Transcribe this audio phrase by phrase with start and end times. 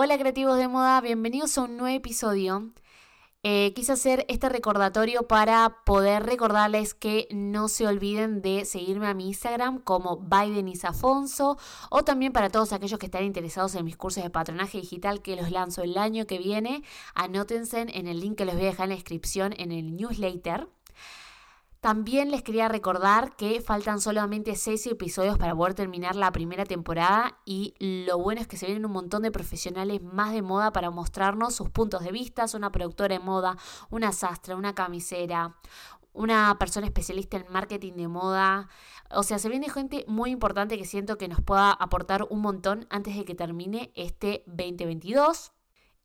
[0.00, 2.70] Hola creativos de moda, bienvenidos a un nuevo episodio.
[3.42, 9.14] Eh, quise hacer este recordatorio para poder recordarles que no se olviden de seguirme a
[9.14, 10.24] mi Instagram como
[10.84, 11.58] Afonso
[11.90, 15.34] o también para todos aquellos que están interesados en mis cursos de patronaje digital que
[15.34, 16.84] los lanzo el año que viene,
[17.16, 20.68] anótense en el link que les voy a dejar en la descripción en el newsletter.
[21.80, 27.38] También les quería recordar que faltan solamente seis episodios para poder terminar la primera temporada
[27.44, 30.90] y lo bueno es que se vienen un montón de profesionales más de moda para
[30.90, 33.56] mostrarnos sus puntos de vista, una productora de moda,
[33.90, 35.56] una sastra, una camisera,
[36.12, 38.68] una persona especialista en marketing de moda.
[39.10, 42.88] O sea, se viene gente muy importante que siento que nos pueda aportar un montón
[42.90, 45.52] antes de que termine este 2022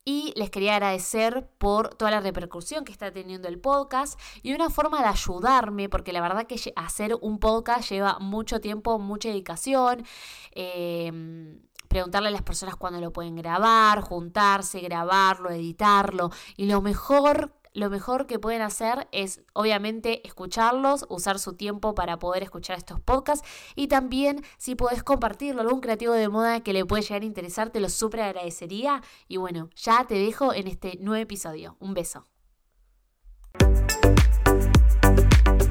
[0.05, 4.69] y les quería agradecer por toda la repercusión que está teniendo el podcast y una
[4.69, 10.05] forma de ayudarme, porque la verdad que hacer un podcast lleva mucho tiempo, mucha dedicación.
[10.51, 16.31] Em, preguntarle a las personas cuándo lo pueden grabar, juntarse, grabarlo, editarlo.
[16.57, 22.19] Y lo mejor lo mejor que pueden hacer es obviamente escucharlos, usar su tiempo para
[22.19, 26.85] poder escuchar estos podcasts y también si podés compartirlo, algún creativo de moda que le
[26.85, 29.01] puede llegar a interesar, te lo súper agradecería.
[29.27, 31.75] Y bueno, ya te dejo en este nuevo episodio.
[31.79, 32.25] Un beso.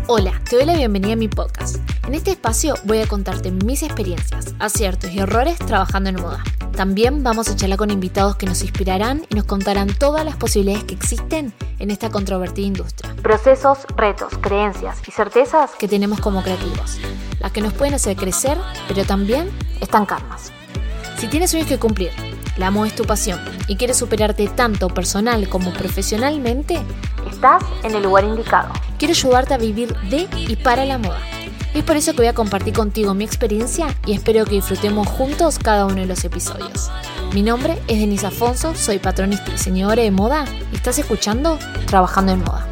[0.08, 1.76] Hola, te doy la bienvenida a mi podcast.
[2.08, 6.42] En este espacio voy a contarte mis experiencias, aciertos y errores trabajando en moda.
[6.74, 10.84] También vamos a charlar con invitados que nos inspirarán y nos contarán todas las posibilidades
[10.84, 13.14] que existen en esta controvertida industria.
[13.22, 16.98] Procesos, retos, creencias y certezas que tenemos como creativos,
[17.38, 19.50] las que nos pueden hacer crecer, pero también
[19.80, 20.50] estancarnos.
[21.16, 22.10] Si tienes sueños que cumplir,
[22.56, 26.78] la moda es tu pasión y quieres superarte tanto personal como profesionalmente,
[27.30, 28.72] estás en el lugar indicado.
[28.98, 31.20] Quiero ayudarte a vivir de y para la moda.
[31.74, 35.58] es por eso que voy a compartir contigo mi experiencia y espero que disfrutemos juntos
[35.58, 36.90] cada uno de los episodios.
[37.32, 42.40] Mi nombre es Denise Afonso, soy patronista y diseñadora de moda estás escuchando Trabajando en
[42.40, 42.66] Moda.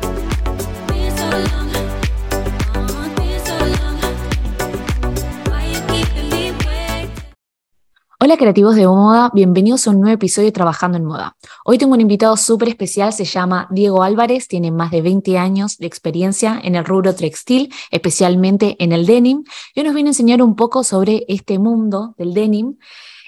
[8.22, 11.38] Hola creativos de moda, bienvenidos a un nuevo episodio de Trabajando en Moda.
[11.64, 15.78] Hoy tengo un invitado súper especial, se llama Diego Álvarez, tiene más de 20 años
[15.78, 19.42] de experiencia en el rubro textil, especialmente en el denim,
[19.75, 22.76] y hoy nos viene a enseñar un poco sobre este mundo del denim.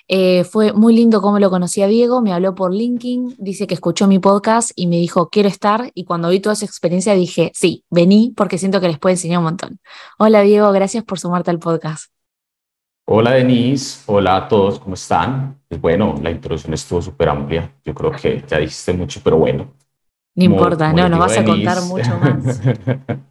[0.09, 3.73] Eh, fue muy lindo cómo lo conocí a Diego, me habló por LinkedIn, dice que
[3.73, 7.51] escuchó mi podcast y me dijo, quiero estar, y cuando vi toda su experiencia dije,
[7.55, 9.81] sí, vení porque siento que les puedo enseñar un montón.
[10.19, 12.12] Hola Diego, gracias por sumarte al podcast.
[13.05, 15.59] Hola Denise, hola a todos, ¿cómo están?
[15.69, 19.73] Pues bueno, la introducción estuvo súper amplia, yo creo que ya dijiste mucho, pero bueno.
[20.37, 22.61] No importa, no, nos vas a contar mucho más.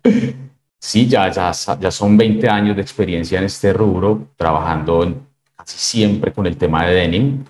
[0.80, 5.16] sí, ya, ya, ya son 20 años de experiencia en este rubro, trabajando
[5.56, 7.46] casi siempre con el tema de denim.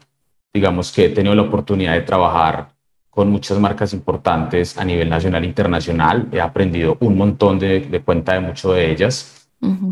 [0.53, 2.69] Digamos que he tenido la oportunidad de trabajar
[3.09, 8.01] con muchas marcas importantes a nivel nacional e internacional, he aprendido un montón de, de
[8.01, 9.41] cuenta de mucho de ellas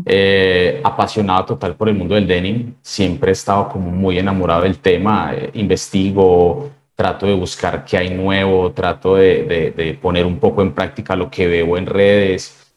[0.04, 4.78] eh, apasionado total por el mundo del denim, siempre he estado como muy enamorado del
[4.78, 10.62] tema, eh, investigo, trato de buscar qué hay nuevo, trato de, de, poner un poco
[10.62, 12.74] en práctica lo que veo en redes.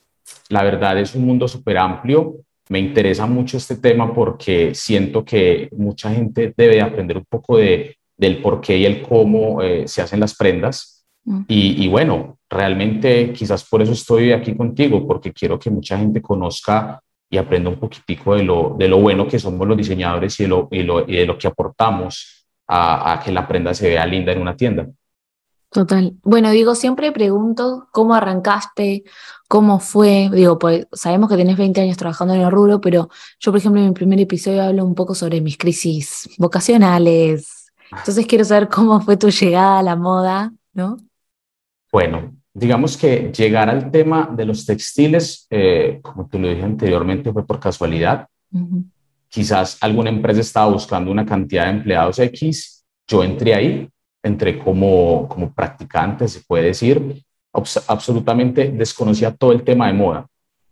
[0.50, 2.36] La verdad es un mundo súper amplio,
[2.70, 7.98] me interesa mucho este tema porque siento que mucha gente debe aprender un poco de,
[8.16, 11.06] del por qué y el cómo eh, se hacen las prendas.
[11.48, 16.22] y, y, bueno, realmente quizás por eso estoy aquí contigo, porque quiero que mucha gente
[16.22, 20.44] conozca y aprenda un poquitico de lo, de lo bueno que somos los diseñadores y
[20.44, 23.90] de lo, y lo, y de lo que aportamos a, a, que la prenda se
[23.90, 24.88] vea linda en una tienda.
[25.74, 26.14] Total.
[26.22, 29.04] Bueno, digo, siempre pregunto cómo arrancaste,
[29.48, 30.30] cómo fue.
[30.32, 33.10] Digo, pues sabemos que tenés 20 años trabajando en el rubro, pero
[33.40, 37.72] yo, por ejemplo, en mi primer episodio hablo un poco sobre mis crisis vocacionales.
[37.92, 40.98] Entonces quiero saber cómo fue tu llegada a la moda, ¿no?
[41.92, 47.32] Bueno, digamos que llegar al tema de los textiles, eh, como te lo dije anteriormente,
[47.32, 48.28] fue por casualidad.
[49.28, 53.90] Quizás alguna empresa estaba buscando una cantidad de empleados X, yo entré ahí,
[54.22, 60.28] entré como, como practicante, se puede decir, absolutamente desconocía todo el tema de moda.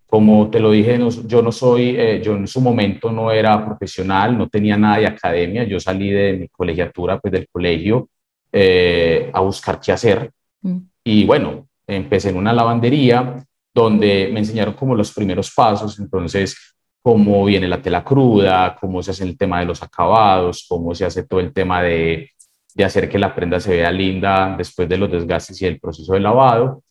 [0.05, 4.37] Como te lo dije, yo no soy, eh, yo en su momento no era profesional,
[4.37, 8.09] no tenía nada de academia, yo salí de mi colegiatura, pues del colegio,
[8.51, 10.29] eh, a buscar qué hacer.
[10.61, 10.77] Mm.
[11.05, 13.43] Y bueno, empecé en una lavandería
[13.73, 19.11] donde me enseñaron como los primeros pasos, entonces cómo viene la tela cruda, cómo se
[19.11, 22.29] hace el tema de los acabados, cómo se hace todo el tema de,
[22.75, 26.13] de hacer que la prenda se vea linda después de los desgastes y el proceso
[26.13, 26.83] de lavado.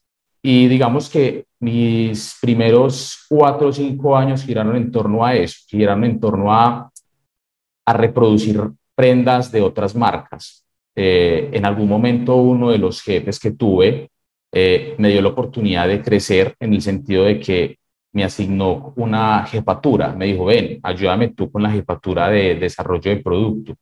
[0.43, 6.05] Y digamos que mis primeros cuatro o cinco años giraron en torno a eso, giraron
[6.05, 6.91] en torno a,
[7.87, 8.63] a reproducir
[8.95, 10.65] prendas de otras marcas.
[10.97, 14.11] eh, en algún momento uno de los jefes que tuve
[14.53, 17.79] eh, me dio la oportunidad de crecer en el sentido de que
[18.13, 20.13] me asignó una jefatura.
[20.15, 23.75] Me dijo, ven, ayúdame tú con la jefatura de desarrollo de producto.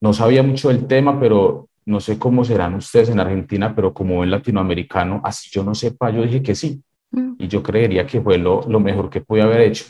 [0.00, 4.24] No sabía mucho del tema, pero no sé cómo serán ustedes en Argentina, pero como
[4.24, 6.82] en latinoamericano, así yo no sepa, yo dije que sí.
[7.10, 7.34] Mm.
[7.38, 9.84] Y yo creería que fue lo, lo mejor que pude haber hecho.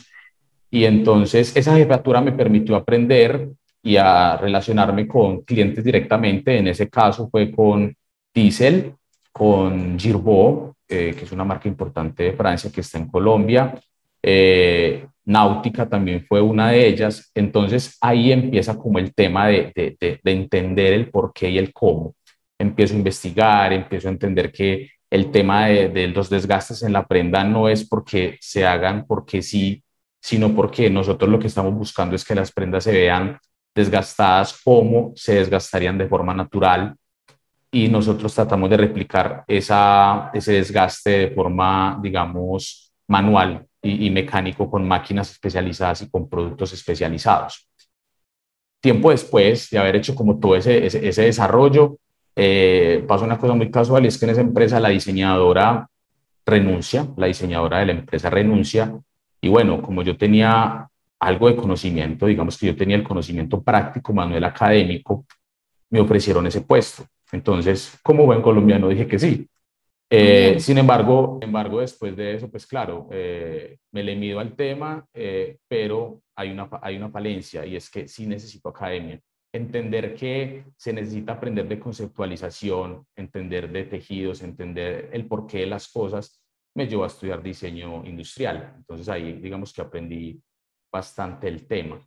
[0.69, 3.49] Y entonces esa jefatura me permitió aprender
[3.81, 6.57] y a relacionarme con clientes directamente.
[6.57, 7.95] En ese caso fue con
[8.33, 8.93] Diesel,
[9.37, 13.75] con Girbo, eh, que es una marca importante de Francia que está en Colombia.
[14.23, 17.31] Eh, Náutica también fue una de ellas.
[17.35, 21.71] Entonces ahí empieza como el tema de, de, de, entender el por qué y el
[21.73, 22.15] cómo.
[22.57, 27.43] Empiezo a investigar, empiezo a entender que el tema de, los desgastes en la prenda
[27.43, 29.83] no es porque se hagan porque sí,
[30.21, 33.37] sino porque nosotros lo que estamos buscando es que las prendas se vean
[33.75, 36.95] desgastadas como se desgastarían de forma natural
[37.71, 44.87] y nosotros tratamos de replicar esa, ese desgaste de forma, digamos, manual y, mecánico con
[44.87, 47.67] máquinas especializadas y con productos especializados.
[48.81, 51.97] Tiempo después de haber hecho como todo ese, ese, desarrollo,
[52.35, 55.89] eh, pasó una cosa muy casual y es que en esa empresa la diseñadora
[56.45, 58.93] renuncia, la diseñadora de la empresa renuncia
[59.41, 60.87] y bueno, como yo tenía
[61.19, 65.25] algo de conocimiento, digamos que yo tenía el conocimiento práctico, manual académico,
[65.89, 67.05] me ofrecieron ese puesto.
[67.31, 69.47] Entonces, como buen colombiano, dije que sí.
[70.09, 75.05] Eh, sin embargo, embargo, después de eso, pues claro, eh, me le mido al tema,
[75.13, 79.19] eh, pero hay una, hay una falencia y es que sí necesito academia.
[79.51, 85.89] Entender que se necesita aprender de conceptualización, entender de tejidos, entender el porqué de las
[85.89, 86.41] cosas,
[86.75, 88.75] me llevó a estudiar diseño industrial.
[88.77, 90.41] Entonces ahí digamos que aprendí
[90.91, 91.99] bastante el tema.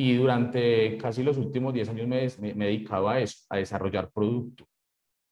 [0.00, 4.10] Y durante casi los últimos 10 años me, me, he dedicado a eso, a desarrollar
[4.10, 4.66] producto.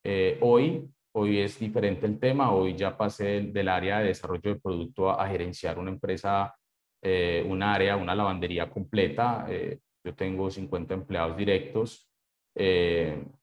[0.03, 4.59] Eh, hoy, hoy es diferente el tema, hoy ya pasé del, área de desarrollo de
[4.59, 6.53] producto a, gerenciar una empresa,
[7.01, 9.47] eh, un área, una lavandería completa.
[9.49, 12.07] Eh, yo tengo 50 empleados directos.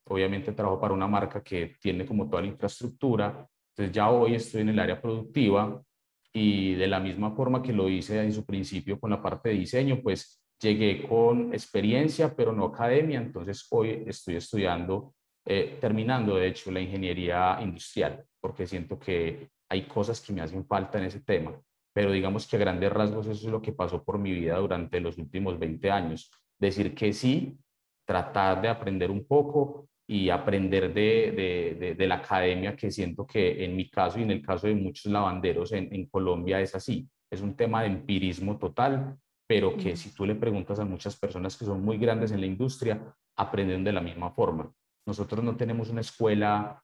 [0.05, 3.49] obviamente trabajo para una marca que tiene como toda la infraestructura.
[3.71, 5.83] Entonces ya hoy estoy en el área productiva
[6.33, 9.57] y de la misma forma que lo hice en su principio con la parte de
[9.57, 15.15] diseño, pues llegué con experiencia, pero no academia, entonces hoy estoy estudiando,
[15.45, 20.67] eh, terminando de hecho la ingeniería industrial, porque siento que hay cosas que me hacen
[20.67, 21.61] falta en ese tema,
[21.93, 25.01] pero digamos que a grandes rasgos eso es lo que pasó por mi vida durante
[25.01, 27.59] los últimos 20 años, decir que sí,
[28.07, 33.75] tratar de aprender un poco y aprender de, de, la academia, que siento que en
[33.75, 37.09] mi caso y en el caso de muchos lavanderos en, en Colombia es así.
[37.29, 41.57] Es un tema de empirismo total, pero que si tú le preguntas a muchas personas
[41.57, 44.73] que son muy grandes en la industria, aprenden de la misma forma.
[45.07, 46.83] Nosotros no tenemos una escuela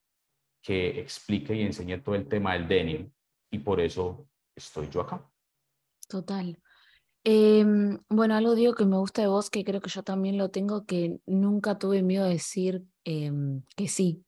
[0.62, 3.10] que explique y enseñe todo el tema del denim
[3.50, 5.28] y por eso estoy yo acá.
[6.08, 6.56] Total.
[7.24, 10.50] Em, bueno, algo digo que me gusta de vos, que creo que yo también lo
[10.50, 14.24] tengo, que nunca tuve miedo de decir em, que sí.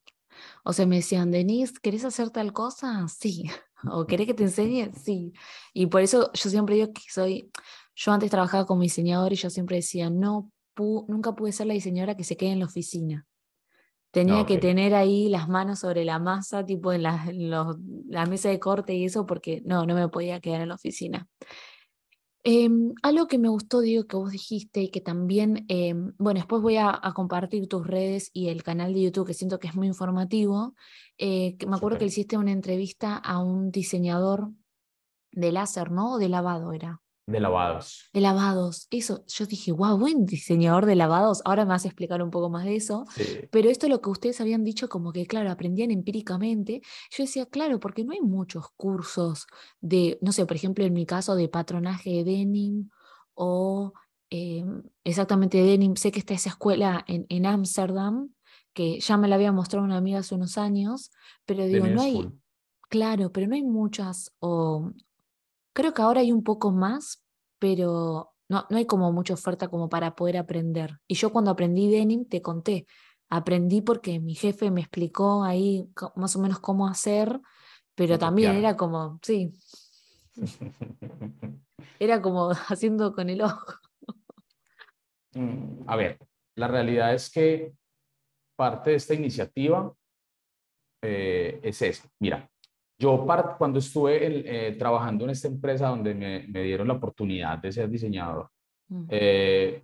[0.65, 3.07] O sea, me decían, Denise, ¿querés hacer tal cosa?
[3.19, 3.45] Sí.
[3.93, 4.91] ¿O querés que te enseñe?
[4.95, 5.33] Sí.
[5.73, 7.51] Y por eso yo siempre digo que soy,
[7.95, 12.17] yo antes trabajaba como diseñador y yo siempre decía, no, nunca pude ser la diseñadora
[12.17, 13.27] que se quede en la oficina.
[14.11, 18.61] Tenía que tener ahí las manos sobre la masa, tipo en, la, la mesa de
[18.61, 21.29] corte y eso, porque no, no me podía quedar en la oficina.
[22.47, 26.61] Em, algo que me gustó, digo, que vos dijiste y que también, em, bueno, después
[26.61, 29.87] voy a, compartir tus redes y el canal de YouTube, que siento que es muy
[29.87, 30.75] informativo.
[31.17, 34.51] Eh, que me acuerdo que le hiciste una entrevista a un diseñador
[35.33, 36.13] de láser, ¿no?
[36.13, 37.01] O de lavado era.
[37.27, 38.11] De lavados.
[38.13, 38.87] De lavados.
[38.91, 41.41] Eso, yo dije, wow, buen diseñador de lavados.
[41.45, 43.07] Ahora me vas a explicar un poco más de eso.
[43.51, 46.83] Pero esto es lo que ustedes habían dicho, como que, claro, aprendían empíricamente.
[47.11, 49.47] Yo decía, claro, porque no hay muchos cursos
[49.81, 52.91] de, no sé, por ejemplo, en mi caso, de patronaje de denim
[53.33, 53.95] o
[54.29, 55.97] em, exactamente de denim.
[55.97, 58.35] Sé que está esa escuela en Ámsterdam,
[58.75, 61.11] que ya me la había mostrado una amiga hace unos años,
[61.47, 62.29] pero digo, no hay.
[62.91, 64.93] Claro, pero no hay muchas, o,
[65.75, 67.25] Creo que ahora hay un poco más,
[67.59, 71.01] pero no, no hay como mucha oferta como para poder aprender.
[71.09, 72.87] Y yo cuando aprendí denim, te conté,
[73.29, 77.41] aprendí porque mi jefe me explicó ahí más o menos cómo hacer,
[77.97, 79.53] pero también era como, sí,
[81.99, 83.75] era como haciendo con el ojo.
[85.35, 86.19] Mm, a ver,
[86.57, 87.73] la realidad es que
[88.57, 89.93] parte de esta iniciativa
[91.03, 92.09] eh, es esa.
[92.21, 92.49] Mira,
[92.99, 93.27] yo
[93.59, 97.89] cuando estuve eh, trabajando en esta empresa donde me, me, dieron la oportunidad de ser
[97.89, 98.49] diseñador,
[99.09, 99.83] eh,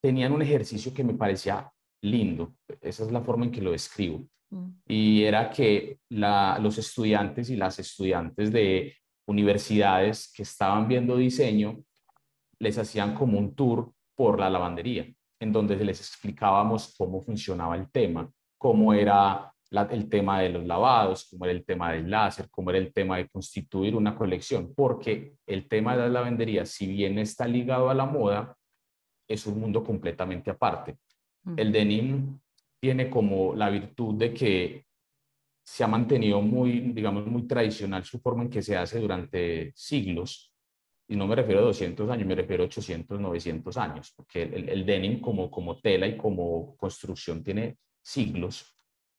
[0.00, 1.70] tenían un ejercicio que me parecía
[2.02, 2.54] lindo.
[2.80, 4.26] Esa es la forma en que lo describo.
[4.50, 4.68] Mm.
[4.86, 8.94] Y era que los estudiantes y las estudiantes de
[9.26, 11.78] universidades que estaban viendo diseño
[12.58, 15.06] les hacían como un tour por la lavandería,
[15.40, 21.28] en donde les explicábamos cómo funcionaba el tema, cómo era el tema de los lavados,
[21.30, 25.34] cómo era el tema del láser, cómo era el tema de constituir una colección, porque
[25.46, 28.56] el tema de la lavandería, si bien está ligado a la moda,
[29.28, 30.98] es un mundo completamente aparte.
[31.56, 32.38] El denim
[32.80, 34.86] tiene como la virtud de que
[35.64, 40.52] se ha mantenido muy, digamos, muy tradicional su forma en que se hace durante siglos.
[41.08, 44.86] Y no me refiero a 200 años, me refiero a 800, 900 años, porque el,
[44.86, 48.75] denim como, como tela y como construcción tiene siglos.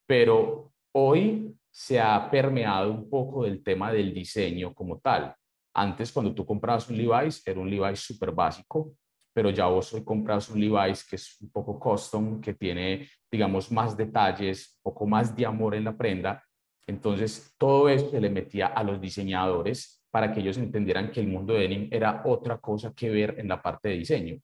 [0.08, 5.34] Pero hoy se ha permeado un poco del tema del diseño como tal.
[5.74, 8.94] Antes, cuando tú comprabas un Levi's, era un Levi's súper básico,
[9.34, 13.70] pero ya vos hoy compras un Levi's que es un poco custom, que tiene, digamos,
[13.70, 16.42] más detalles, un poco más de amor en la prenda.
[16.86, 21.28] Entonces, todo eso se le metía a los diseñadores para que ellos entendieran que el
[21.28, 24.40] mundo de denim era otra cosa que ver en la parte de diseño.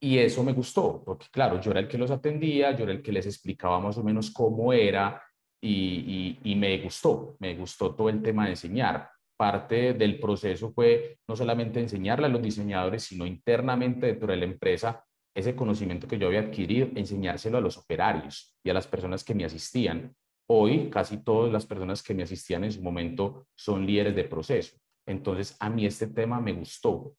[0.00, 3.02] Y eso me gustó, porque claro, yo era el que los atendía, yo era el
[3.02, 5.22] que les explicaba más o menos cómo era
[5.62, 11.36] y, me gustó, me gustó todo el tema de enseñar parte del proceso fue no
[11.36, 16.28] solamente enseñarle a los diseñadores, sino internamente dentro de la empresa ese conocimiento que yo
[16.28, 20.14] había adquirido, enseñárselo a los operarios y a las personas que me asistían.
[20.48, 24.78] Hoy casi todas las personas que me asistían en su momento son líderes de proceso.
[25.06, 27.14] Entonces a mí este tema me gustó.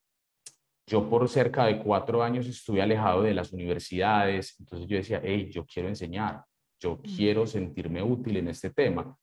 [0.89, 5.49] Yo por cerca de cuatro años estuve alejado de las universidades, entonces yo decía, hey,
[5.51, 6.45] yo quiero enseñar,
[6.79, 9.17] yo quiero sentirme útil en este tema.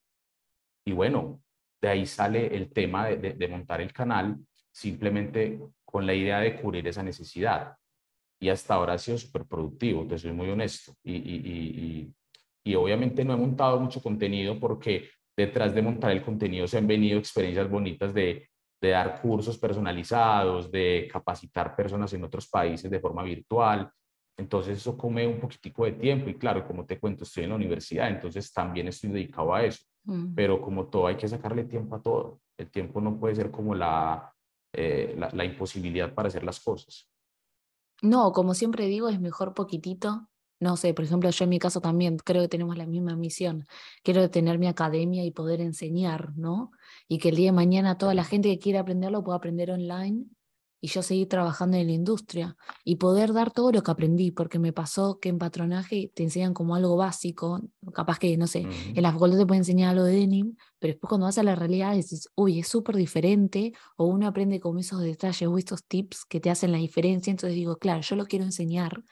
[0.84, 1.42] Y bueno,
[1.80, 4.36] de ahí sale el tema de, montar el canal,
[4.70, 7.74] simplemente con la idea de cubrir esa necesidad.
[8.38, 10.92] Y hasta ahora ha sido súper productivo, te soy muy honesto.
[11.02, 12.12] Y,
[12.66, 16.86] y, obviamente no he montado mucho contenido porque detrás de montar el contenido se han
[16.86, 18.48] venido experiencias bonitas de,
[18.84, 23.90] de dar cursos personalizados, de capacitar personas en otros países de forma virtual.
[24.36, 27.56] Entonces eso come un poquitico de tiempo y claro, como te cuento, estoy en la
[27.56, 29.84] universidad, entonces también estoy dedicado a eso.
[30.04, 30.34] Mm.
[30.34, 32.40] Pero como todo, hay que sacarle tiempo a todo.
[32.58, 34.32] El tiempo no puede ser como la,
[34.72, 37.08] eh, la, la, imposibilidad para hacer las cosas.
[38.02, 40.28] No, como siempre digo, es mejor poquitito.
[40.60, 43.66] No sé, por ejemplo, yo en mi caso también creo que tenemos la misma misión.
[44.02, 46.70] Quiero tener mi academia y poder enseñar, ¿no?
[47.08, 50.26] Y que el día de mañana toda la gente que quiera aprenderlo pueda aprender online
[50.84, 54.58] y yo seguir trabajando en la industria y poder dar todo lo que aprendí, porque
[54.58, 57.62] me pasó que en patronaje te enseñan como algo básico,
[57.94, 61.08] capaz que, no sé, en la facultad te pueden enseñar algo de denim, pero después
[61.08, 65.00] cuando vas a la realidad dices, uy, es súper diferente, o uno aprende como esos
[65.00, 68.44] detalles o estos tips que te hacen la diferencia, entonces digo, claro, yo lo quiero
[68.44, 69.02] enseñar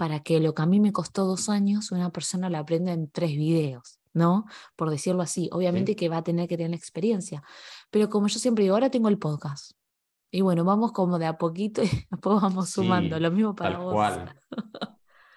[0.00, 3.10] para que lo que a mí me costó dos años, una persona lo aprenda en
[3.10, 4.00] tres videos.
[4.14, 4.46] ¿no?
[4.74, 5.50] Por decirlo así.
[5.52, 7.42] Obviamente que va a tener que tener experiencia.
[7.90, 9.72] Pero como yo siempre digo, ahora tengo el podcast.
[10.30, 13.20] Y bueno, vamos como de a poquito y después vamos sumando.
[13.20, 13.92] Lo mismo para tal vos.
[13.92, 14.40] Cual.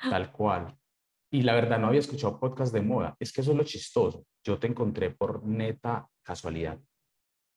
[0.10, 0.78] Tal cual.
[1.30, 3.18] Y la verdad, no había escuchado podcast de moda.
[3.20, 4.26] Es que eso es lo chistoso.
[4.46, 6.80] Yo te encontré por neta casualidad.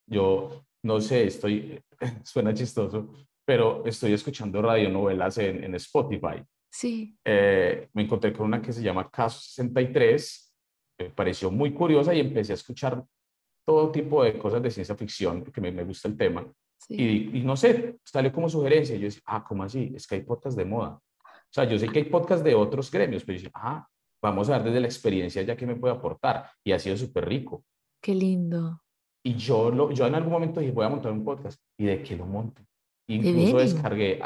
[0.09, 1.81] Yo no sé, estoy,
[2.25, 3.13] suena chistoso,
[3.45, 6.43] pero estoy escuchando radionovelas en, en Spotify.
[6.77, 7.17] Sí.
[7.25, 10.55] Eh, me encontré con una que se llama Caso 63.
[10.99, 13.03] Me pareció muy curiosa y empecé a escuchar
[13.65, 16.47] todo tipo de cosas de ciencia ficción, porque me, me gusta el tema.
[16.91, 18.95] Y, no sé, salió como sugerencia.
[18.95, 19.91] Y yo decía, ah, ¿cómo así?
[19.97, 21.01] Es que hay podcasts de moda.
[21.25, 23.89] O sea, yo sé que hay podcasts de otros gremios, pero yo decía, ah,
[24.21, 26.51] vamos a ver desde la experiencia ya que me puede aportar.
[26.63, 27.65] Y ha sido súper rico.
[28.03, 28.83] Qué lindo.
[29.25, 31.59] Y yo, lo, yo en algún momento dije, voy a montar un podcast.
[31.79, 32.61] ¿Y de qué lo monto?
[33.09, 34.21] Incluso descargué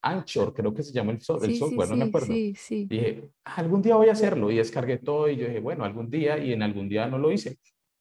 [0.00, 2.32] Anchor, creo que se llama el, software, no me acuerdo.
[2.32, 2.86] Sí, sí.
[2.88, 4.50] Dije, algún día voy a hacerlo.
[4.50, 6.38] Y descargué todo y yo dije, bueno, algún día.
[6.38, 7.58] Y en algún día no lo hice.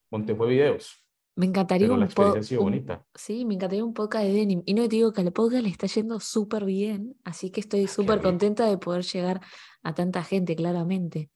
[0.09, 1.05] Monté fue videos.
[1.35, 2.53] Me encantaría un podcast.
[2.55, 3.05] bonita.
[3.13, 4.63] Sí, me encantaría un podcast de denim.
[4.65, 7.85] Y no te digo que al podcast le está yendo súper bien, así que estoy
[7.85, 9.41] ah, súper contenta de poder llegar
[9.83, 11.29] a tanta gente, claramente.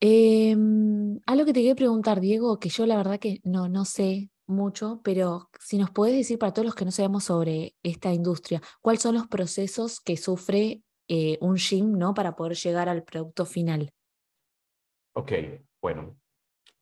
[0.00, 0.56] Eh,
[1.26, 5.00] algo que te quería preguntar, Diego, que yo la verdad que no, no sé mucho,
[5.04, 9.02] pero si nos puedes decir para todos los que no sabemos sobre esta industria, ¿cuáles
[9.02, 12.14] son los procesos que sufre eh, un gym ¿no?
[12.14, 13.90] para poder llegar al producto final?
[15.14, 15.32] Ok,
[15.80, 16.16] bueno,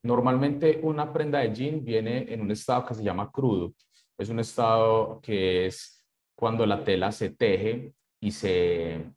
[0.06, 3.74] Normalmente una prenda de jean viene en un estado que se llama crudo.
[4.16, 6.04] Es un estado que es
[6.36, 9.10] cuando la tela se teje y se,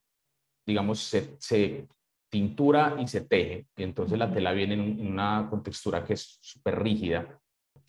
[0.65, 1.88] digamos, se, se
[2.27, 3.68] tintura y se teje.
[3.77, 7.38] Y entonces la tela viene en, una contextura que es súper rígida.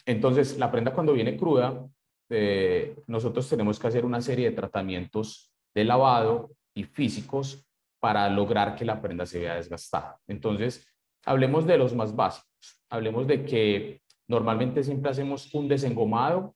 [0.07, 1.87] Entonces la prenda cuando viene cruda,
[2.31, 7.67] eh, nosotros tenemos que hacer una serie de tratamientos de lavado y físicos
[8.01, 10.19] para lograr que la prenda se vea desgastada.
[10.27, 10.87] Entonces,
[11.25, 12.49] hablemos de los más básicos.
[12.89, 16.55] Hablemos de que normalmente siempre hacemos un desengomado,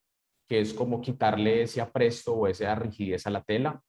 [0.49, 3.81] que es como quitarle ese apresto o esa rigidez a la tela.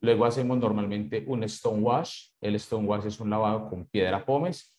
[0.00, 2.28] Luego hacemos normalmente un stone wash.
[2.40, 4.73] El stone wash es un lavado con piedra pómez.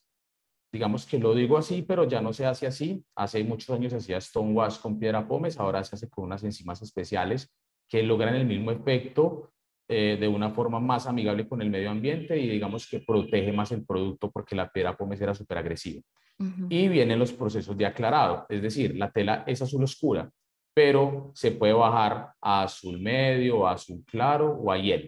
[0.76, 3.02] Digamos que lo digo así, pero ya no se hace así.
[3.16, 6.44] Hace muchos años se hacía stone wash con piedra pómez, ahora se hace con unas
[6.44, 7.50] enzimas especiales
[7.88, 9.54] que logran el mismo efecto
[9.88, 13.72] eh, de una forma más amigable con el medio ambiente y digamos que protege más
[13.72, 16.02] el producto porque la piedra pómez era súper agresiva.
[16.68, 20.30] Y vienen los procesos de aclarado, es decir, la tela es azul oscura,
[20.74, 25.08] pero se puede bajar a azul medio, a azul claro o a hielo.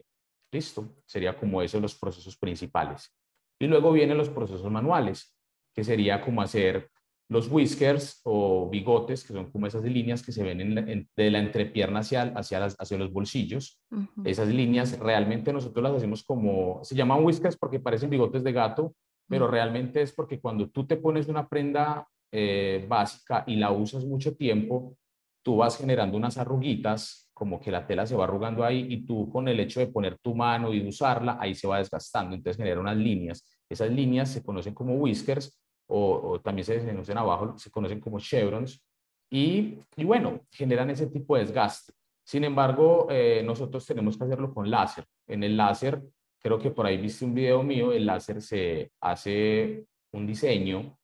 [0.50, 3.14] Listo, sería como esos los procesos principales.
[3.60, 5.37] Y luego vienen los procesos manuales,
[5.78, 6.90] que sería como hacer
[7.30, 12.00] los whiskers o bigotes, que son como esas líneas que se ven de la entrepierna
[12.00, 13.80] hacia, hacia, hacia los bolsillos.
[14.24, 18.96] Esas líneas realmente nosotros las hacemos como, se llaman whiskers porque parecen bigotes de gato,
[19.28, 24.04] pero realmente es porque cuando tú te pones una prenda eh, básica y la usas
[24.04, 24.98] mucho tiempo,
[25.44, 29.30] tú vas generando unas arruguitas, como que la tela se va arrugando ahí y tú
[29.30, 32.80] con el hecho de poner tu mano y usarla, ahí se va desgastando, entonces genera
[32.80, 33.44] unas líneas.
[33.70, 35.56] Esas líneas se conocen como whiskers
[35.88, 38.84] o, también se conocen abajo, se conocen como chevrons,
[39.30, 41.94] y, y, bueno, generan ese tipo de desgaste.
[42.24, 45.06] Sin embargo, eh, nosotros tenemos que hacerlo con láser.
[45.28, 46.02] En el láser,
[46.40, 50.98] creo que por ahí viste un video mío, el láser se hace un diseño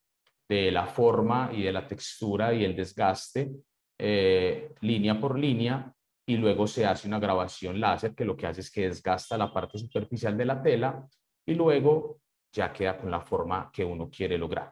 [0.47, 3.51] de la forma y de la textura y el desgaste
[3.97, 5.93] eh, línea por línea
[6.25, 9.53] y luego se hace una grabación láser que lo que hace es que desgasta la
[9.53, 11.07] parte superficial de la tela
[11.45, 12.19] y luego
[12.53, 14.71] ya queda con la forma que uno quiere lograr.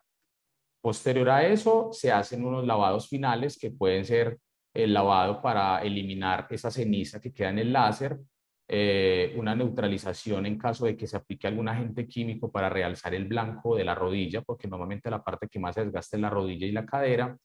[0.81, 4.39] Posterior a eso, se hacen unos lavados finales que pueden ser
[4.73, 8.17] el lavado para eliminar esa ceniza que queda en el láser,
[8.67, 13.25] eh, una neutralización en caso de que se aplique algún agente químico para realzar el
[13.25, 16.65] blanco de la rodilla, porque normalmente la parte que más se desgasta es la rodilla
[16.65, 17.37] y la cadera,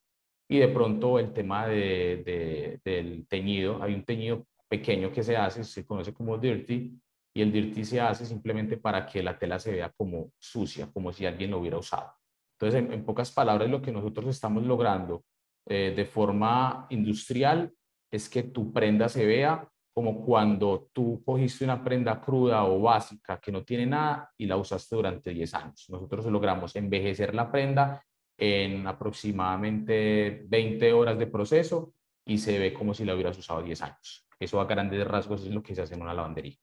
[0.48, 5.64] y de pronto el tema de, del teñido, hay un teñido pequeño que se hace,
[5.64, 6.96] se conoce como dirty,
[7.36, 11.12] y el dirty se hace simplemente para que la tela se vea como sucia, como
[11.12, 12.10] si alguien lo hubiera usado.
[12.58, 15.22] Entonces, en, pocas palabras, lo que nosotros estamos logrando
[15.66, 17.70] eh, de forma industrial
[18.10, 23.38] es que tu prenda se vea como cuando tú cogiste una prenda cruda o básica
[23.38, 25.84] que no tiene nada y la usaste durante 10 años.
[25.90, 28.02] Nosotros logramos envejecer la prenda
[28.38, 31.92] en aproximadamente 20 horas de proceso
[32.24, 34.26] y se ve como si la hubieras usado 10 años.
[34.40, 36.56] Eso a grandes rasgos es lo que se hace en una lavandería.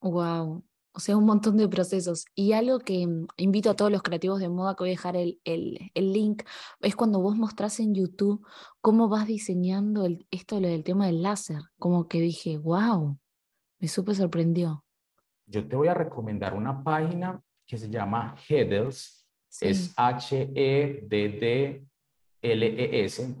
[0.00, 2.24] Wow, o sea, un montón de procesos.
[2.34, 5.16] Y algo que mm, invito a todos los creativos de moda, que voy a dejar
[5.16, 5.40] el,
[5.94, 6.42] link,
[6.80, 8.44] es cuando vos mostrás en YouTube
[8.80, 11.62] cómo vas diseñando el, esto lo del tema del láser.
[11.78, 13.18] Como que dije, wow,
[13.78, 14.84] me súper sorprendió.
[15.46, 19.26] Yo te voy a recomendar una página que se llama Heddles,
[19.60, 21.04] es H-E-D-D-L-E-S.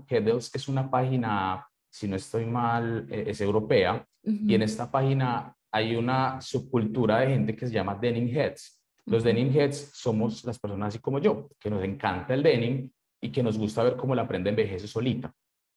[0.08, 4.06] Heddles es una página, si no estoy mal, eh, es europea.
[4.22, 8.82] Y en esta página hay una subcultura de gente que se llama denim heads.
[9.06, 13.30] Los denim heads somos las personas así como yo, que nos encanta el denim y
[13.30, 15.32] que nos gusta ver cómo la prenda envejece solita.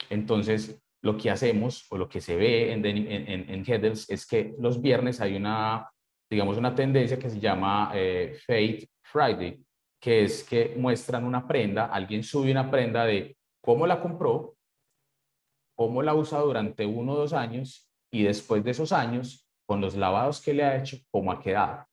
[0.09, 4.25] Entonces, lo que hacemos o lo que se ve en, denim, en, en, Headers es
[4.25, 5.89] que los viernes hay una,
[6.29, 9.61] digamos, una tendencia que se llama eh, Fate Friday,
[9.99, 14.55] que es que muestran una prenda, alguien sube una prenda de cómo la compró,
[15.75, 19.42] cómo la usa durante uno o dos años y después de esos años
[19.73, 21.87] con los lavados que le ha hecho, cómo ha quedado.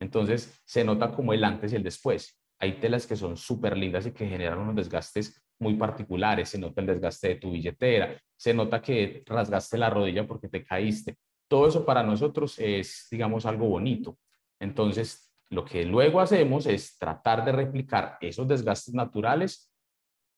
[0.00, 2.36] Entonces se nota como el antes y el después.
[2.58, 6.48] Hay telas que son súper lindas y que generan unos desgastes muy particulares.
[6.48, 10.64] Se nota el desgaste de tu billetera, se nota que rasgaste la rodilla porque te
[10.64, 11.18] caíste.
[11.46, 14.18] Todo eso para nosotros es, digamos, algo bonito.
[14.58, 19.72] Entonces, lo que luego hacemos es tratar de replicar esos desgastes naturales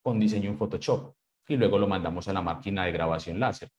[0.03, 1.15] con diseño en Photoshop
[1.49, 3.71] y luego lo mandamos a la máquina de grabación láser.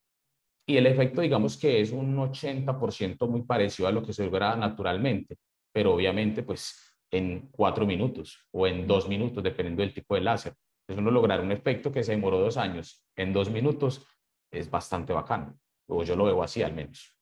[0.65, 4.55] Y el efecto, digamos que es un 80% muy parecido a lo que se logra
[4.55, 5.37] naturalmente,
[5.73, 10.53] pero obviamente pues en cuatro minutos o en dos minutos, dependiendo del tipo de láser.
[10.81, 14.05] Entonces uno lograr un efecto que se demoró dos años en dos minutos
[14.51, 17.12] es bastante bacano, o yo lo veo así al menos.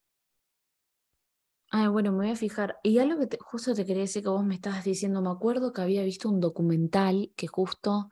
[1.74, 2.80] Ah, bueno, me voy a fijar.
[2.84, 5.82] Y algo que justo te quería decir que vos me estabas diciendo, me acuerdo que
[5.82, 8.10] había visto un documental que justo,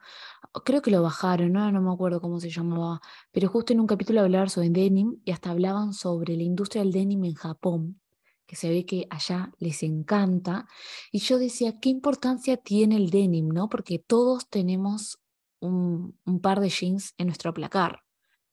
[0.64, 1.70] creo que lo bajaron, ¿no?
[1.72, 5.32] no me acuerdo cómo se llamaba, pero justo en un capítulo hablaban sobre denim y
[5.32, 8.02] hasta hablaban sobre la industria del denim en Japón,
[8.48, 10.66] que se ve que allá les encanta.
[11.12, 13.68] Y yo decía, ¿qué importancia tiene el denim, no?
[13.70, 15.20] Porque todos tenemos
[15.60, 18.04] un, un par de jeans en nuestro placar,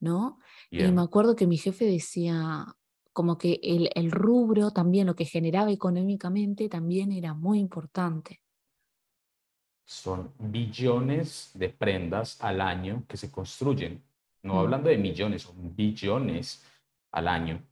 [0.01, 0.39] ¿no?
[0.77, 2.67] Y me acuerdo que mi jefe decía,
[3.17, 8.43] como que el, el rubro también, lo que generaba económicamente, también era muy importante.
[9.87, 14.03] Son billones de prendas al año que se construyen.
[14.43, 14.59] No mm.
[14.59, 16.63] hablando de millones, son billones
[17.11, 17.63] al año.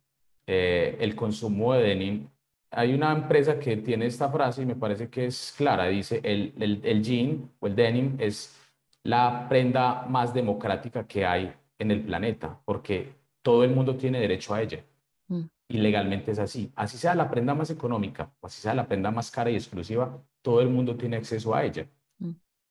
[0.46, 2.26] Eh, el consumo de denim.
[2.70, 5.88] Hay una empresa que tiene esta frase y me parece que es clara.
[5.88, 8.58] Dice, el, el, el jean o el denim es
[9.02, 14.54] la prenda más democrática que hay en el planeta, porque todo el mundo tiene derecho
[14.54, 14.82] a ella.
[15.28, 15.42] Mm.
[15.68, 16.72] Y legalmente es así.
[16.76, 20.22] Así sea la prenda más económica o así sea la prenda más cara y exclusiva,
[20.42, 21.88] todo el mundo tiene acceso a ella.
[22.18, 22.30] Mm.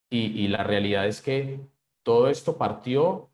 [0.10, 1.60] Y, la realidad es que
[2.04, 3.32] todo esto partió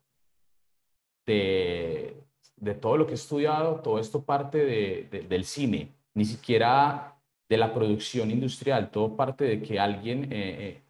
[1.26, 2.16] de,
[2.56, 7.56] de, todo lo que he estudiado, todo esto parte de, del cine, ni siquiera de
[7.58, 10.82] la producción industrial, todo parte de que alguien eh, eh,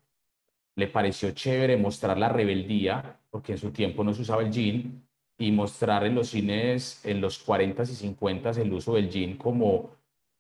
[0.76, 5.02] le pareció chévere mostrar la rebeldía, porque en su tiempo no se usaba el jean,
[5.40, 9.90] y mostrar en los cines en los 40s y 50s el uso del jean como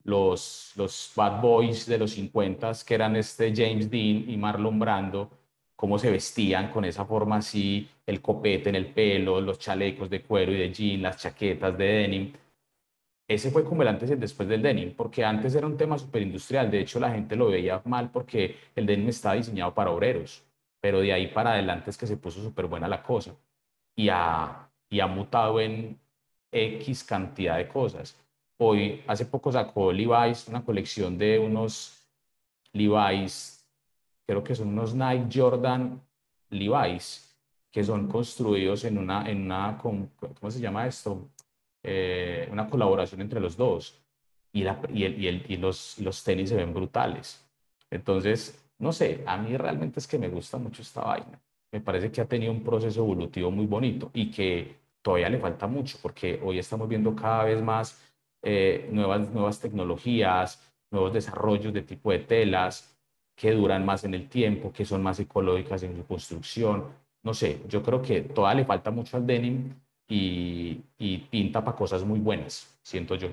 [0.04, 5.30] los, los bad boys de los 50s, que eran este James Dean y Marlon Brando,
[5.74, 10.22] cómo se vestían con esa forma así, el copete en el pelo, los chalecos de
[10.22, 12.32] cuero y de jean, las chaquetas de denim.
[13.26, 15.96] Ese fue como el antes y el después del denim, porque antes era un tema
[15.98, 19.90] súper industrial, de hecho la gente lo veía mal porque el denim estaba diseñado para
[19.92, 20.44] obreros,
[20.78, 23.34] pero de ahí para adelante es que se puso súper buena la cosa.
[23.96, 25.98] Y a, y ha mutado en
[26.52, 28.16] X cantidad de cosas.
[28.58, 32.06] Hoy, hace poco sacó Levi's una colección de unos
[32.72, 33.64] Levi's,
[34.26, 36.00] creo que son unos Nike Jordan
[36.50, 37.36] Levi's,
[37.70, 41.30] que son construidos en una, en una ¿cómo se llama esto?
[41.82, 43.96] Eh, una colaboración entre los dos.
[44.52, 47.46] Y, la, y, el, y, el, y los, los tenis se ven brutales.
[47.88, 51.40] Entonces, no sé, a mí realmente es que me gusta mucho esta vaina.
[51.70, 55.66] Me parece que ha tenido un proceso evolutivo muy bonito y que todavía le falta
[55.66, 58.00] mucho porque hoy estamos viendo cada vez más
[58.42, 62.96] eh, nuevas, nuevas tecnologías, nuevos desarrollos de tipo de telas
[63.36, 66.84] que duran más en el tiempo, que son más ecológicas en su construcción.
[67.22, 69.74] No sé, yo creo que todavía le falta mucho al denim
[70.08, 73.28] y, y pinta para cosas muy buenas, siento yo.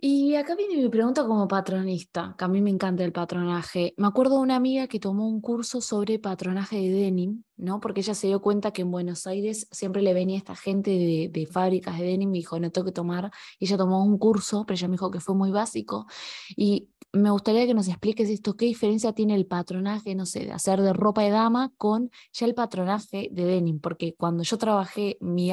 [0.00, 3.94] Y acá viene mi pregunta como patronista, que a mí me encanta el patronaje.
[3.96, 7.80] Me acuerdo de una amiga que tomó un curso sobre patronaje de denim, ¿no?
[7.80, 11.30] Porque ella se dio cuenta que en Buenos Aires siempre le venía esta gente de,
[11.32, 13.32] de fábricas de denim y dijo, no tengo que tomar.
[13.58, 16.06] Y ella tomó un curso, pero ella me dijo que fue muy básico.
[16.56, 20.52] Y me gustaría que nos expliques esto, qué diferencia tiene el patronaje, no sé, de
[20.52, 25.16] hacer de ropa de dama con ya el patronaje de denim, porque cuando yo trabajé
[25.20, 25.50] mi,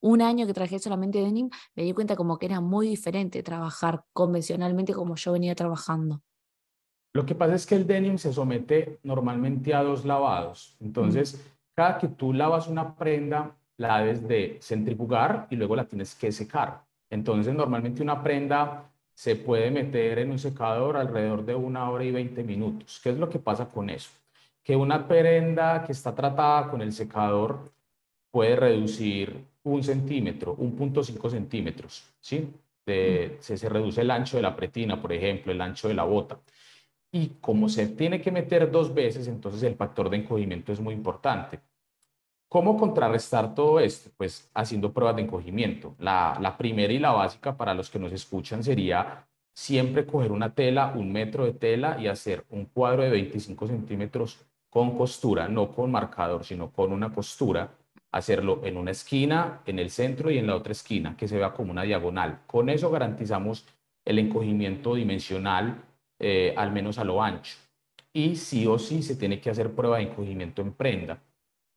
[0.00, 4.04] un año que trabajé solamente denim, me di cuenta como que era muy diferente trabajar
[4.12, 6.22] convencionalmente como yo venía trabajando.
[7.14, 10.76] Lo que pasa es que el denim se somete normalmente a dos lavados.
[10.80, 11.42] Entonces,
[11.74, 16.30] cada que tú lavas una prenda, la debes de centrifugar y luego la tienes que
[16.32, 16.84] secar.
[17.10, 22.12] Entonces, normalmente una prenda se puede meter en un secador alrededor de una hora y
[22.12, 23.00] 20 minutos.
[23.02, 24.10] ¿Qué es lo que pasa con eso?
[24.62, 27.72] Que una prenda que está tratada con el secador
[28.30, 32.48] puede reducir un centímetro, 1.5 centímetros, ¿sí?
[32.86, 36.04] De, se, se, reduce el ancho de la pretina, por ejemplo, el ancho de la
[36.04, 36.38] bota.
[37.12, 40.94] Y como se tiene que meter dos veces, entonces el factor de encogimiento es muy
[40.94, 41.60] importante.
[42.48, 44.10] ¿Cómo contrarrestar todo esto?
[44.16, 45.94] Pues haciendo pruebas de encogimiento.
[45.98, 50.54] La, la primera y la básica para los que nos escuchan sería siempre coger una
[50.54, 54.38] tela, un metro de tela y hacer un cuadro de 25 centímetros
[54.70, 57.68] con costura, no con marcador, sino con una costura
[58.18, 61.52] hacerlo en una esquina, en el centro y en la otra esquina, que se vea
[61.52, 62.40] como una diagonal.
[62.46, 63.66] Con eso garantizamos
[64.04, 65.82] el encogimiento dimensional,
[66.18, 67.56] eh, al menos a lo ancho.
[68.12, 71.20] Y sí o sí se tiene que hacer prueba de encogimiento en prenda.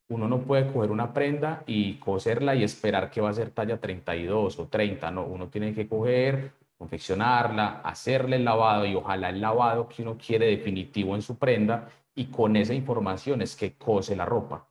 [0.09, 3.79] Uno no puede coger una prenda y coserla y esperar que va a ser talla
[3.79, 9.39] 32 o 30, no, uno tiene que coger, confeccionarla, hacerle el lavado y ojalá el
[9.39, 14.15] lavado que uno quiere definitivo en su prenda y con esa información es que cose
[14.15, 14.67] la ropa.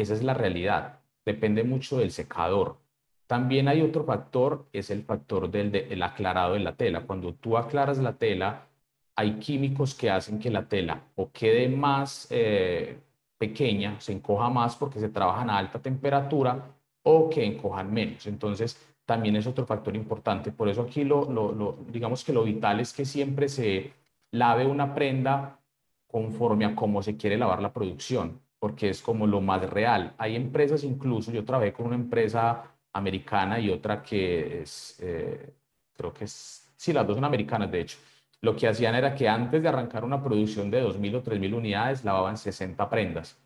[0.00, 1.00] Esa es la realidad.
[1.24, 2.78] Depende mucho del secador.
[3.26, 7.02] También hay otro factor, es el factor del aclarado de la tela.
[7.02, 8.66] Cuando tú aclaras la tela,
[9.14, 12.98] hay químicos que hacen que la tela o quede más eh,
[13.38, 18.26] pequeña, se encoja más porque se trabajan a alta temperatura o que encojan menos.
[18.26, 20.52] Entonces, también es otro factor importante.
[20.52, 23.92] Por eso aquí lo, digamos que lo vital es que siempre se
[24.32, 25.60] lave una prenda
[26.06, 30.14] conforme a cómo se quiere lavar la producción porque es como lo más real.
[30.18, 35.54] Hay empresas incluso, yo trabajé con una empresa americana y otra que es, eh,
[35.92, 37.98] creo que es, sí, las dos son americanas de hecho.
[38.42, 42.04] Lo que hacían era que antes de arrancar una producción de 2.000 o 3.000 unidades,
[42.04, 43.38] lavaban 60 prendas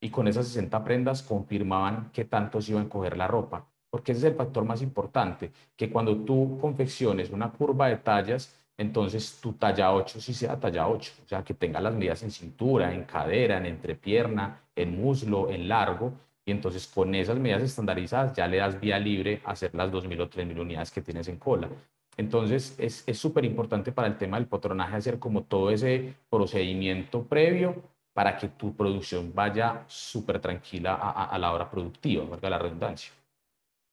[0.00, 3.66] y con esas 60 prendas confirmaban qué tanto se iba a encoger la ropa.
[3.90, 8.54] porque ese es el factor más importante, que cuando tú confecciones una curva de tallas,
[8.80, 12.30] entonces tu talla 8 sí sea talla 8, o sea, que tenga las medidas en
[12.30, 16.14] cintura, en cadera, en entrepierna, en muslo, en largo,
[16.46, 20.22] y entonces con esas medidas estandarizadas ya le das vía libre a hacer las 2.000
[20.22, 21.68] o 3.000 unidades que tienes en cola.
[22.16, 27.82] Entonces es súper importante para el tema del patronaje hacer como todo ese procedimiento previo
[28.14, 33.12] para que tu producción vaya súper tranquila a, a, la hora productiva, valga la redundancia.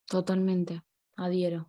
[0.06, 0.80] Totalmente,
[1.16, 1.66] adhiero.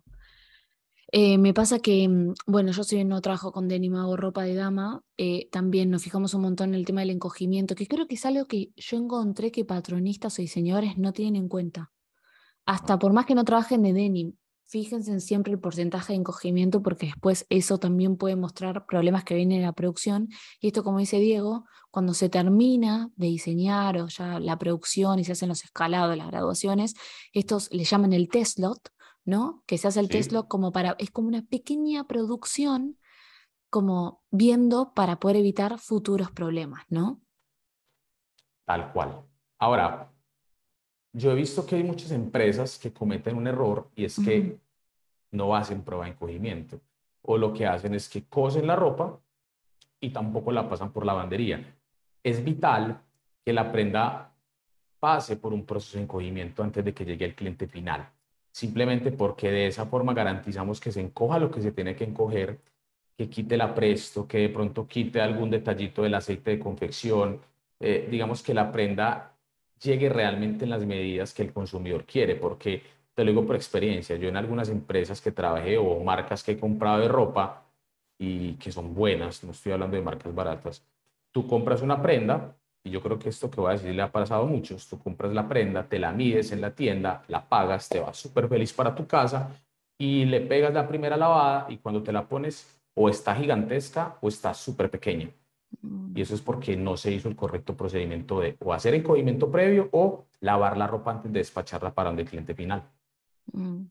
[1.12, 4.54] Eh, me pasa que, mm, bueno, yo si no trabajo con denim, hago ropa de
[4.54, 8.14] dama, eh, también nos fijamos un montón en el tema del encogimiento, que creo que
[8.14, 11.90] es algo que yo encontré que patronistas o diseñadores no tienen en cuenta.
[12.64, 14.34] Hasta por más que no trabajen de denim,
[14.66, 19.34] fíjense en siempre el porcentaje de encogimiento porque después eso también puede mostrar problemas que
[19.34, 20.28] vienen en la producción.
[20.60, 25.24] Y esto, como dice Diego, cuando se termina de diseñar o ya la producción y
[25.24, 26.94] se hacen los escalados, las graduaciones,
[27.32, 28.90] estos le llaman el test lot,
[29.24, 29.62] ¿no?
[29.66, 32.98] Que se hace el test lot como para, es como una pequeña producción
[33.70, 37.20] como viendo para poder evitar futuros problemas, ¿no?
[38.64, 39.22] Tal cual.
[39.58, 40.12] Ahora,
[41.12, 44.58] yo he visto que hay muchas empresas que cometen un error y es que
[45.30, 46.80] no hacen prueba de encogimiento.
[47.22, 49.20] O lo que hacen es que cosen la ropa
[50.00, 51.76] y tampoco la pasan por lavandería.
[52.22, 53.02] Es vital
[53.44, 54.34] que la prenda
[54.98, 58.10] pase por un proceso de encogimiento antes de que llegue al cliente final.
[58.52, 62.58] Simplemente porque de esa forma garantizamos que se encoja lo que se tiene que encoger,
[63.16, 67.40] que quite la presto, que de pronto quite algún detallito del aceite de confección.
[67.78, 69.36] Eh, digamos que la prenda
[69.82, 72.82] llegue realmente en las medidas que el consumidor quiere, porque
[73.14, 76.58] te lo digo por experiencia, yo en algunas empresas que trabajé o marcas que he
[76.58, 77.64] comprado de ropa
[78.18, 80.84] y que son buenas, no estoy hablando de marcas baratas,
[81.32, 84.10] tú compras una prenda, y yo creo que esto que voy a decir le ha
[84.10, 87.88] pasado a muchos, tú compras la prenda, te la mides en la tienda, la pagas,
[87.88, 89.50] te vas súper feliz para tu casa
[89.98, 94.28] y le pegas la primera lavada y cuando te la pones o está gigantesca o
[94.28, 95.30] está súper pequeña.
[95.82, 96.16] Mm.
[96.16, 99.88] Y eso es porque no se hizo el correcto procedimiento de o hacer encogimiento previo
[99.92, 102.82] o lavar la ropa antes de despacharla para el cliente final.
[103.52, 103.84] Mm.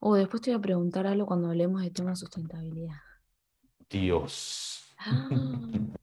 [0.00, 2.96] O después te voy a preguntar algo cuando hablemos de tema de sustentabilidad.
[3.88, 4.94] Dios.
[4.98, 5.28] Ah.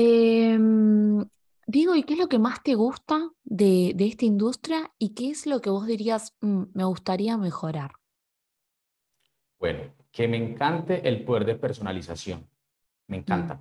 [0.00, 1.24] Em,
[1.66, 5.46] digo, ¿y qué es lo que más te gusta de, esta industria y qué es
[5.46, 7.92] lo que vos dirías, mm, me gustaría mejorar?
[9.58, 9.80] Bueno,
[10.12, 12.46] que me encante el poder de personalización.
[13.08, 13.60] Me encanta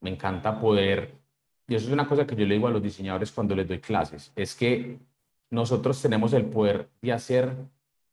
[0.00, 1.18] me encanta poder,
[1.66, 3.80] y eso es una cosa que yo le digo a los diseñadores cuando les doy
[3.80, 4.98] clases, es que
[5.50, 7.56] nosotros tenemos el poder de hacer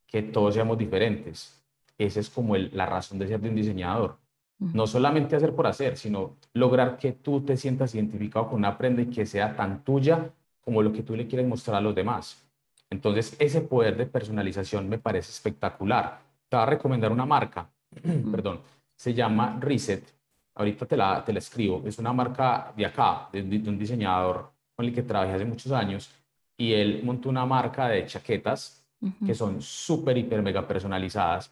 [0.08, 1.64] que todos seamos diferentes.
[1.98, 4.18] Esa es como la razón de ser de un diseñador.
[4.60, 9.02] No solamente hacer por hacer, sino lograr que tú te sientas identificado con una prenda
[9.02, 12.42] y que sea tan tuya como lo que tú le quieres mostrar a los demás.
[12.90, 16.20] Entonces, ese poder de personalización me parece espectacular.
[16.48, 17.70] Te voy a recomendar una marca,
[18.32, 18.62] perdón,
[18.96, 20.04] se llama Reset.
[20.56, 24.86] Ahorita te la, te la escribo, es una marca de acá, de, un diseñador con
[24.86, 26.12] el que trabajé hace muchos años,
[26.56, 28.86] y él montó una marca de chaquetas
[29.26, 31.52] que son súper, hiper, mega personalizadas,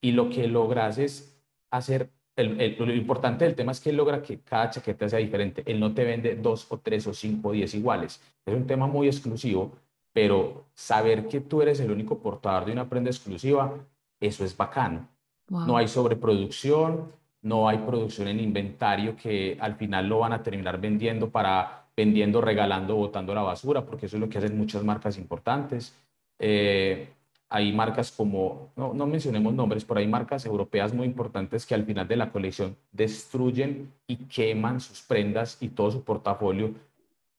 [0.00, 1.33] y lo que logras es
[1.76, 5.62] hacer, el, lo importante del tema es que él logra que cada chaqueta sea diferente,
[5.66, 8.86] él no te vende dos o tres o cinco o diez iguales, es un tema
[8.86, 9.72] muy exclusivo,
[10.12, 13.74] pero saber que tú eres el único portador de una prenda exclusiva,
[14.20, 15.08] eso es bacano.
[15.48, 20.80] No hay sobreproducción, no hay producción en inventario que al final lo van a terminar
[20.80, 25.16] vendiendo para vendiendo, regalando, botando la basura, porque eso es lo que hacen muchas marcas
[25.16, 25.94] importantes.
[26.38, 27.08] Eh,
[27.48, 31.84] hay marcas como, no, no, mencionemos nombres, pero hay marcas europeas muy importantes que al
[31.84, 36.74] final de la colección destruyen y queman sus prendas y todo su portafolio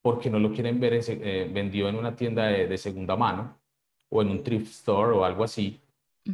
[0.01, 3.57] porque no lo quieren ver eh, vendido en una tienda de, de segunda mano
[4.09, 5.79] o en un thrift store o algo así,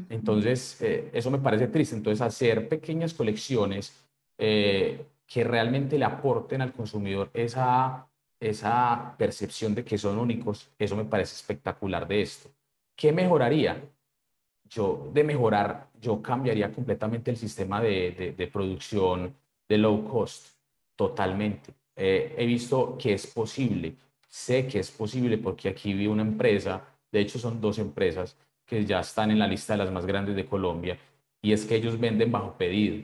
[0.10, 1.96] entonces, eh, eso me parece triste.
[1.96, 3.94] Entonces, hacer pequeñas colecciones
[4.38, 8.08] eh, que realmente le aporten al consumidor esa,
[8.40, 12.50] esa percepción de que son únicos, eso me parece espectacular de esto.
[13.02, 13.82] ¿Qué mejoraría?
[14.70, 19.36] Yo, de mejorar, yo cambiaría completamente el sistema de, de, producción
[19.68, 20.50] de low cost,
[20.96, 21.74] totalmente.
[21.96, 23.96] Eh, he visto que es posible,
[24.28, 26.80] sé que es posible porque aquí vi una empresa,
[27.12, 28.38] de hecho son dos empresas,
[28.68, 30.96] que ya están en la lista de las más grandes de Colombia,
[31.42, 33.04] y es que ellos venden bajo pedido.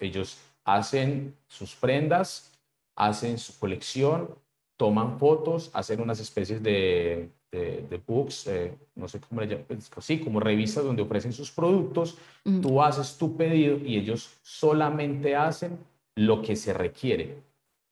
[0.00, 2.50] Ellos hacen sus prendas,
[2.96, 4.38] hacen su colección,
[4.78, 9.90] toman fotos, hacen unas especies de, de, books, eh, no sé cómo le llaman, pues,
[10.00, 12.16] sí, como revistas donde ofrecen sus productos,
[12.62, 15.78] tú haces tu pedido y ellos solamente hacen
[16.16, 17.36] lo que se requiere.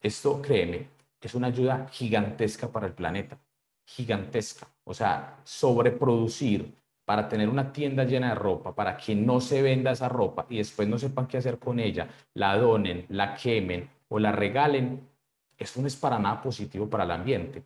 [0.01, 0.89] Esto, créeme,
[1.21, 3.39] es una ayuda gigantesca para el planeta
[3.87, 4.67] gigantesca.
[4.85, 9.91] O sea, sobreproducir para tener una tienda llena de ropa, para que no se venda
[9.93, 14.19] esa ropa y después no sepan qué hacer con ella, la donen, la quemen o
[14.19, 15.01] la regalen,
[15.59, 17.65] eso no es para nada positivo para el ambiente.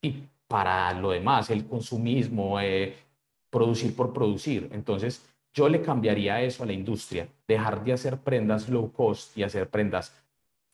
[0.00, 2.94] Y para lo demás, el consumismo, eh,
[3.48, 4.68] producir por producir.
[4.72, 9.44] Entonces, yo le cambiaría eso a la industria, dejar de hacer prendas low cost y
[9.44, 10.14] hacer prendas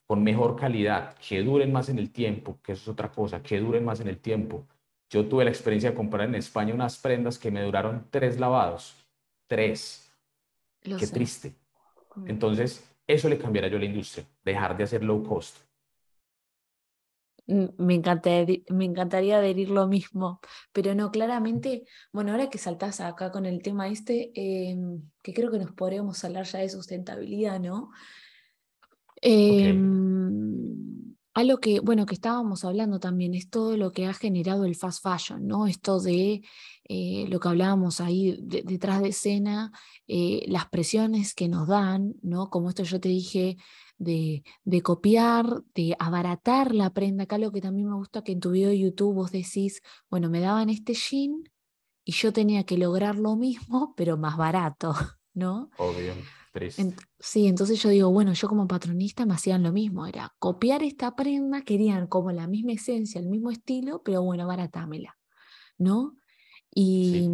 [0.05, 3.57] con mejor calidad, que duren más en el tiempo, que eso es otra cosa, que
[3.57, 4.65] duren más en el tiempo.
[5.09, 8.97] Yo tuve la experiencia de comprar en España unas prendas que me duraron tres lavados.
[9.47, 10.11] Tres.
[10.81, 11.53] Qué triste.
[12.15, 12.29] Mm.
[12.31, 15.68] Entonces, eso le cambiaría yo a la industria, dejar de hacer low cost.
[17.49, 20.39] Mm, me encantaría, me encantaría adherir lo mismo,
[20.71, 25.49] pero no, claramente, bueno, ahora que saltás acá con el tema este, em, que creo
[25.49, 27.89] que nos podríamos hablar ya de sustentabilidad, ¿no?
[29.23, 29.73] Eh,
[31.39, 35.03] algo que, bueno, que estábamos hablando también es todo lo que ha generado el fast
[35.03, 35.67] fashion, ¿no?
[35.67, 36.41] Esto de
[36.83, 39.71] eh, lo que hablábamos ahí detrás de escena,
[40.07, 42.49] eh, las presiones que nos dan, ¿no?
[42.49, 43.57] Como esto yo te dije,
[43.97, 47.23] de, de, copiar, de abaratar la prenda.
[47.23, 50.29] Acá lo que también me gusta que en tu video de YouTube vos decís, bueno,
[50.29, 51.43] me daban este jean
[52.05, 54.95] y yo tenía que lograr lo mismo, pero más barato,
[55.33, 55.69] ¿no?
[55.77, 56.13] Obvio
[57.19, 61.15] sí, entonces yo digo, bueno, yo como patronista me hacían lo mismo, era copiar esta
[61.15, 65.17] prenda, querían como la misma esencia, el mismo estilo, pero bueno, baratámela,
[65.77, 66.17] ¿no?
[66.73, 67.29] Y,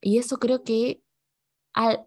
[0.00, 1.02] y eso creo que,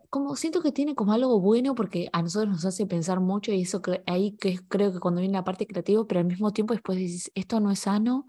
[0.10, 3.62] como siento que tiene como algo bueno porque a nosotros nos hace pensar mucho y
[3.62, 6.98] eso ahí que creo que cuando viene la parte creativa, pero al mismo tiempo después
[6.98, 8.26] dices, esto no es sano,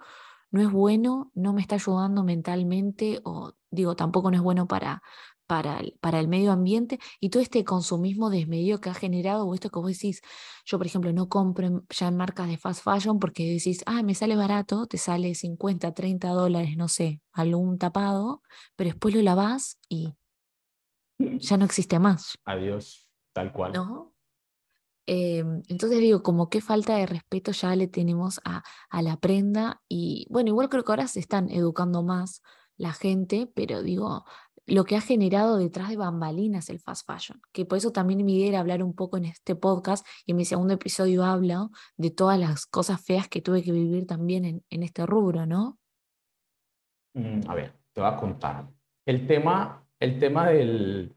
[0.50, 5.02] no es bueno, no me está ayudando mentalmente o digo, tampoco no es bueno para,
[5.50, 9.52] para el, para el medio ambiente y todo este consumismo desmedido que ha generado, o
[9.52, 10.22] esto que vos decís,
[10.64, 14.14] yo por ejemplo no compro ya en marcas de fast fashion porque decís, ah, me
[14.14, 18.42] sale barato, te sale 50, 30 dólares, no sé, algún tapado,
[18.76, 20.14] pero después lo lavas y
[21.18, 22.38] ya no existe más.
[22.44, 23.72] Adiós, tal cual.
[23.72, 24.14] ¿No?
[25.06, 29.82] Em, entonces digo, como qué falta de respeto ya le tenemos a, a la prenda
[29.88, 32.40] y bueno, igual creo que ahora se están educando más
[32.80, 34.24] la gente, pero digo,
[34.70, 38.36] lo que ha generado detrás de bambalinas el fast fashion, que por eso también mi
[38.36, 42.10] idea era hablar un poco en este podcast y en mi segundo episodio hablo de
[42.10, 45.78] todas las cosas feas que tuve que vivir también en, en este rubro, ¿no?
[47.14, 48.68] Mm, a ver, te voy a contar.
[49.04, 51.16] El tema, el tema del,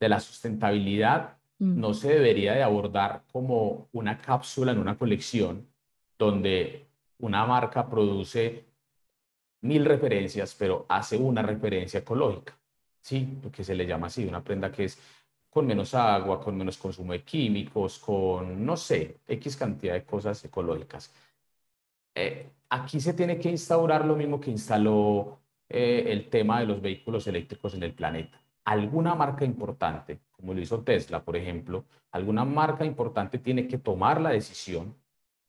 [0.00, 1.78] de la sustentabilidad mm.
[1.78, 5.68] no se debería de abordar como una cápsula en una colección
[6.18, 8.64] donde una marca produce
[9.60, 12.58] mil referencias, pero hace una referencia ecológica.
[13.06, 13.38] ¿Sí?
[13.42, 14.98] Lo que se le llama así, una prenda que es
[15.48, 20.44] con menos agua, con menos consumo de químicos, con, no sé, X cantidad de cosas
[20.44, 21.14] ecológicas.
[22.14, 25.38] Eh, aquí se tiene que instaurar lo mismo que instaló
[25.68, 28.40] eh, el tema de los vehículos eléctricos en el planeta.
[28.64, 34.20] Alguna marca importante, como lo hizo Tesla, por ejemplo, alguna marca importante tiene que tomar
[34.20, 34.96] la decisión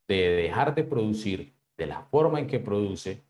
[0.07, 3.23] de dejar de producir de la forma en que produce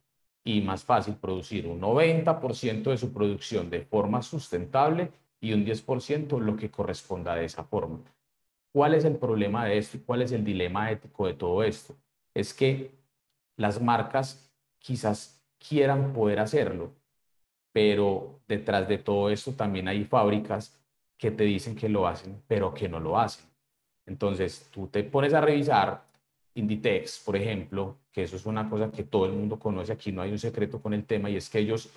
[0.48, 6.40] y más fácil producir un 90% de su producción de forma sustentable y un 10%
[6.40, 8.00] lo que corresponda de esa forma.
[8.72, 11.98] ¿Cuál es el problema de esto y cuál es el dilema ético de todo esto?
[12.34, 12.92] Es que
[13.58, 16.94] las marcas quizás quieran poder hacerlo,
[17.74, 20.80] pero detrás de todo esto también hay fábricas
[21.18, 23.46] que te dicen que lo hacen, pero que no lo hacen.
[24.06, 26.06] Entonces, tú te pones a revisar
[26.58, 30.22] Inditex, por ejemplo, que eso es una cosa que todo el mundo conoce, aquí no
[30.22, 31.90] hay un secreto con el tema, y es que ellos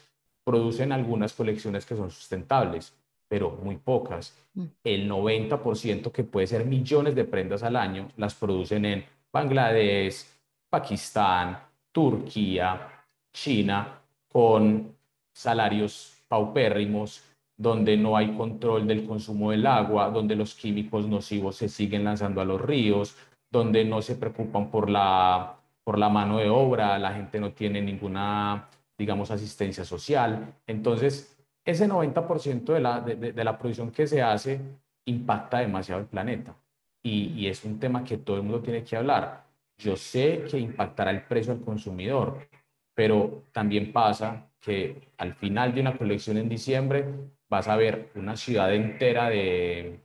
[0.45, 2.95] producen algunas colecciones que son sustentables,
[3.29, 4.37] pero muy pocas.
[4.55, 4.65] Mm.
[4.85, 10.27] El 90%, que puede ser millones de prendas al año, las producen en Bangladesh,
[10.69, 11.59] Pakistán,
[11.93, 14.95] Turquía, China, con
[15.33, 17.23] salarios paupérrimos,
[17.57, 22.41] donde no hay control del consumo del agua, donde los químicos nocivos se siguen lanzando
[22.41, 23.17] a los ríos,
[23.51, 27.83] donde no se preocupan por la, por la mano de obra, la gente no tiene
[27.83, 30.55] ninguna, digamos, asistencia social.
[30.67, 34.61] Entonces, ese 90% de la, de, la producción que se hace
[35.07, 36.55] impacta demasiado el planeta.
[37.03, 39.45] Y, y, es un tema que todo el mundo tiene que hablar.
[39.79, 42.47] Yo sé que impactará el precio al consumidor,
[42.95, 47.07] pero también pasa que al final de una colección en diciembre
[47.49, 50.01] vas a ver una ciudad entera de,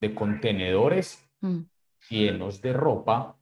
[0.00, 1.60] de contenedores mm
[2.08, 3.36] llenos de ropa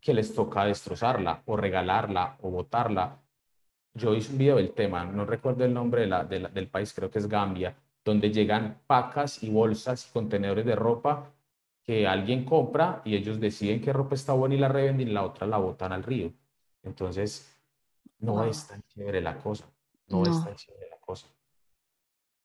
[0.00, 3.20] que les toca destrozarla o regalarla o botarla.
[3.94, 7.28] Yo hice un video del tema, no recuerdo el nombre del país, creo que es
[7.28, 11.30] Gambia, donde llegan pacas y bolsas y contenedores de ropa
[11.84, 15.24] que alguien compra y ellos deciden qué ropa está buena y la revenden y la
[15.24, 16.32] otra la botan al río.
[16.82, 17.56] Entonces,
[18.18, 19.66] no es tan chévere la cosa.
[20.08, 21.28] No, es tan chévere la cosa.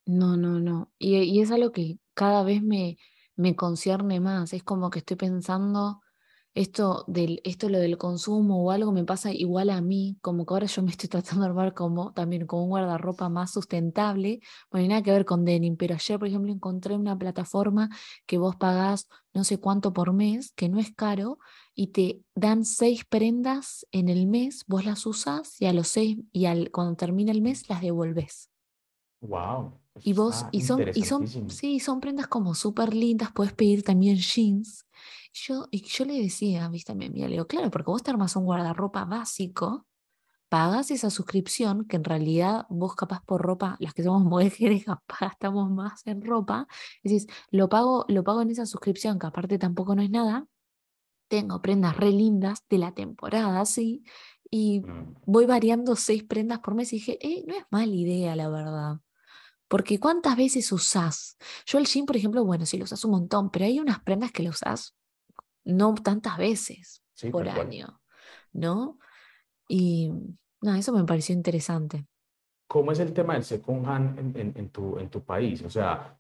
[0.05, 0.91] No, no, no.
[0.97, 2.97] Y, y es algo que cada vez me,
[3.37, 4.53] me concierne más.
[4.53, 6.01] Es como que estoy pensando
[6.57, 10.53] esto del, esto lo del consumo o algo me pasa igual a mí, como que
[10.53, 14.39] ahora yo me estoy tratando de armar como también como un guardarropa más sustentable,
[14.71, 17.89] bueno, nada que ver con denim, pero ayer, por ejemplo, encontré una plataforma
[18.25, 21.37] que vos pagás no sé cuánto por mes, que no es caro,
[21.75, 26.17] y te dan seis prendas en el mes, vos las usas y a los seis,
[26.31, 28.49] y al, cuando termina el mes las devolves.
[29.21, 29.73] Wow.
[30.03, 34.17] Y vos, y son, y son, sí, son prendas como súper lindas, puedes pedir también
[34.17, 34.85] jeans.
[35.33, 38.11] Yo, y yo le decía, viste, a mi amiga, le digo, claro, porque vos te
[38.11, 39.87] armas un guardarropa básico,
[40.49, 45.19] pagas esa suscripción, que en realidad vos capaz por ropa, las que somos mujeres capaz
[45.19, 46.67] gastamos más en ropa,
[47.03, 50.47] decís, lo pago, lo pago en esa suscripción, que aparte tampoco no es nada,
[51.27, 54.03] tengo prendas re lindas de la temporada, sí,
[54.49, 55.15] y mm.
[55.25, 58.99] voy variando seis prendas por mes y dije, eh, no es mala idea, la verdad.
[59.67, 61.37] Porque ¿cuántas veces usás?
[61.65, 64.31] Yo el jean, por ejemplo, bueno, sí lo usás un montón, pero hay unas prendas
[64.31, 64.95] que lo usás
[65.65, 67.99] no tantas veces por año,
[68.53, 68.97] ¿no?
[69.67, 70.09] Y
[70.61, 72.05] no, eso me pareció interesante.
[72.67, 75.61] ¿Cómo es el tema del second hand en, tu, en tu país?
[75.63, 76.17] O sea,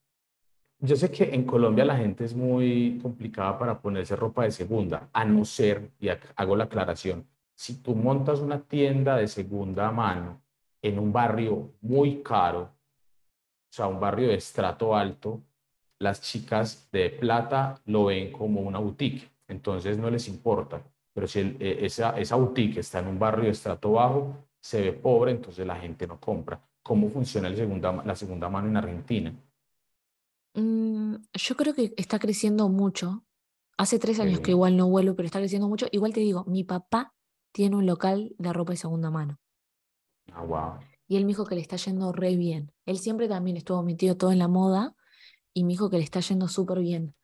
[0.79, 5.09] yo sé que en Colombia la gente es muy complicada para ponerse ropa de segunda,
[5.11, 10.43] a no ser, y hago la aclaración, si tú montas una tienda de segunda mano
[10.81, 12.76] en un barrio muy caro,
[13.69, 15.41] o sea, un barrio de estrato alto,
[15.99, 20.81] las chicas de plata lo ven como una boutique, entonces no les importa.
[21.13, 24.93] Pero si eh, esa, esa boutique está en un barrio de estrato bajo, se ve
[24.93, 26.61] pobre, entonces la gente no compra.
[26.83, 29.33] ¿Cómo funciona el segunda, la segunda mano en Argentina?
[30.53, 33.23] Mm, yo creo que está creciendo mucho.
[33.77, 35.87] Hace tres años que igual no vuelo, pero está creciendo mucho.
[35.91, 37.13] Igual te digo, mi papá
[37.51, 39.39] tiene un local de ropa de segunda mano.
[40.33, 42.71] Ah, wow y él me dijo que le está yendo re bien.
[42.85, 44.95] Él siempre también estuvo metido todo en la moda
[45.53, 47.15] y me dijo que le está yendo súper bien.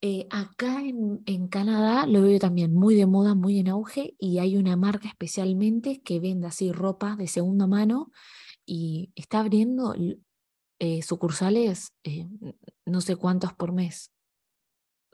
[0.00, 4.38] Eh, acá en, en, Canadá lo veo también muy de moda, muy en auge y
[4.38, 8.10] hay una marca especialmente que vende así ropa de segunda mano
[8.64, 9.94] y está abriendo
[10.78, 12.28] eh, sucursales eh,
[12.84, 14.12] no sé cuántos por mes.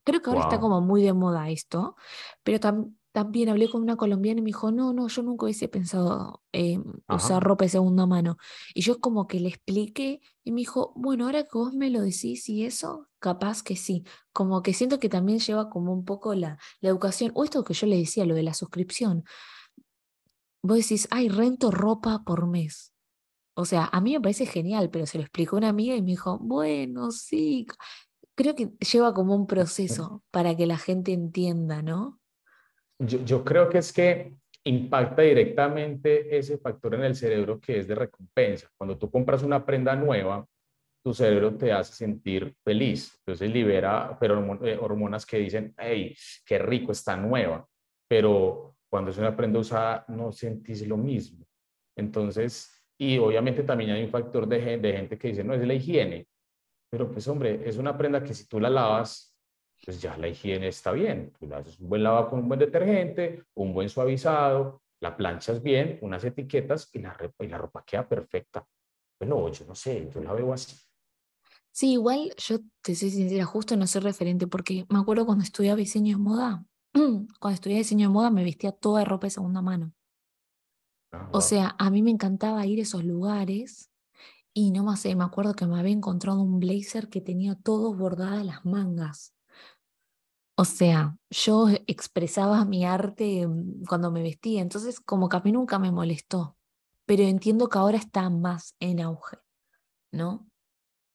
[0.04, 1.96] Creo que ahora está como muy de moda esto,
[2.42, 5.68] pero también también hablé con una colombiana y me dijo, no, no, yo nunca hubiese
[5.68, 8.38] pensado eh, usar ropa de segunda mano.
[8.74, 12.00] Y yo como que le expliqué y me dijo, bueno, ahora que vos me lo
[12.00, 14.02] decís y eso, capaz que sí.
[14.32, 17.72] Como que siento que también lleva como un poco la, la educación, o esto que
[17.72, 19.22] yo le decía, lo de la suscripción.
[20.64, 22.94] Vos decís, ay, rento ropa por mes.
[23.54, 26.10] O sea, a mí me parece genial, pero se lo explicó una amiga y me
[26.10, 27.68] dijo, bueno, sí.
[28.34, 32.18] Creo que lleva como un proceso para que la gente entienda, ¿no?
[33.06, 34.34] Yo, creo que es que
[34.64, 38.68] impacta directamente ese factor en el cerebro que es de recompensa.
[38.76, 40.46] Cuando tú compras una prenda nueva,
[41.02, 43.14] tu cerebro te hace sentir feliz.
[43.18, 47.66] Entonces libera eh, hormonas que dicen, hey, qué rico, está nueva.
[48.08, 51.44] Pero cuando es una prenda usada, no sentís lo mismo.
[51.96, 55.74] Entonces, y obviamente también hay un factor de, de gente que dice, no, es la
[55.74, 56.26] higiene.
[56.90, 59.33] Pero pues hombre, es una prenda que si tú la lavas
[59.84, 61.32] pues ya la higiene está bien.
[61.38, 65.62] Tú le haces un buen lavado con un buen detergente, un buen suavizado, la planchas
[65.62, 68.66] bien, unas etiquetas y la, y la ropa queda perfecta.
[69.20, 70.76] Bueno, yo no sé, yo la veo así.
[71.70, 75.76] Sí, igual yo te soy sincera, justo no soy referente porque me acuerdo cuando estudiaba
[75.76, 79.60] diseño de moda, cuando estudiaba diseño de moda me vestía toda de ropa de segunda
[79.60, 79.92] mano.
[81.10, 83.90] Ah, o sea, a mí me encantaba ir a esos lugares
[84.52, 87.92] y no más sé, me acuerdo que me había encontrado un blazer que tenía todo
[87.92, 89.33] bordado las mangas.
[90.56, 95.50] O sea, yo expresaba mi arte mm, cuando me vestía, entonces como que a mí
[95.50, 96.56] nunca me molestó,
[97.06, 99.38] pero entiendo que ahora está más en auge,
[100.12, 100.48] ¿no?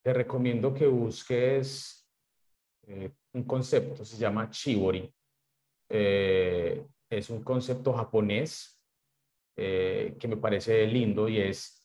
[0.04, 2.06] Te recomiendo que busques
[2.88, 5.14] eh, un concepto, se llama Chibori.
[5.90, 8.80] Eh, es un concepto japonés
[9.56, 11.78] eh, que me parece lindo y es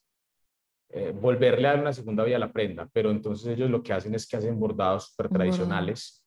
[1.20, 4.14] volverle a dar una segunda vida a la prenda, pero entonces ellos lo que hacen
[4.14, 6.23] es que hacen bordados súper tradicionales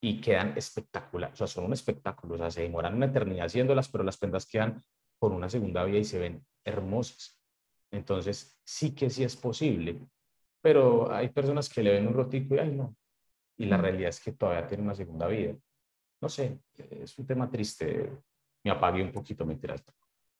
[0.00, 3.88] y quedan espectaculares, o sea, son un espectáculo, o sea, se demoran una eternidad haciéndolas,
[3.88, 4.82] pero las prendas quedan
[5.18, 7.38] por una segunda vía y se ven hermosas.
[7.90, 10.00] Entonces, sí que sí es posible,
[10.62, 12.96] pero hay personas que le ven un rotico y, ay, no,
[13.58, 15.54] y la realidad es que todavía tiene una segunda vida.
[16.22, 18.10] No sé, es un tema triste,
[18.64, 19.84] me apagué un poquito, mentiras,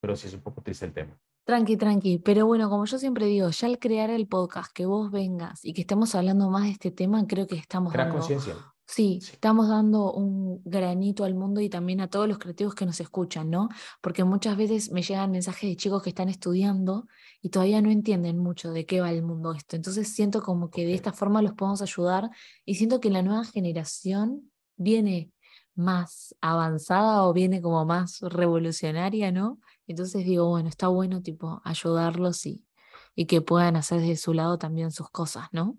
[0.01, 1.19] pero sí es un poco triste el tema.
[1.45, 5.11] Tranqui, tranqui, pero bueno, como yo siempre digo, ya al crear el podcast, que vos
[5.11, 7.93] vengas y que estemos hablando más de este tema, creo que estamos...
[7.93, 8.55] Crea conciencia
[8.93, 12.99] Sí, estamos dando un granito al mundo y también a todos los creativos que nos
[12.99, 13.69] escuchan, ¿no?
[14.01, 17.07] Porque muchas veces me llegan mensajes de chicos que están estudiando
[17.41, 19.77] y todavía no entienden mucho de qué va el mundo esto.
[19.77, 22.31] Entonces siento como que de esta forma los podemos ayudar
[22.65, 25.31] y siento que la nueva generación viene
[25.77, 29.61] más avanzada o viene como más revolucionaria, ¿no?
[29.87, 32.67] Entonces digo, bueno, está bueno tipo ayudarlos y,
[33.15, 35.79] y que puedan hacer de su lado también sus cosas, ¿no?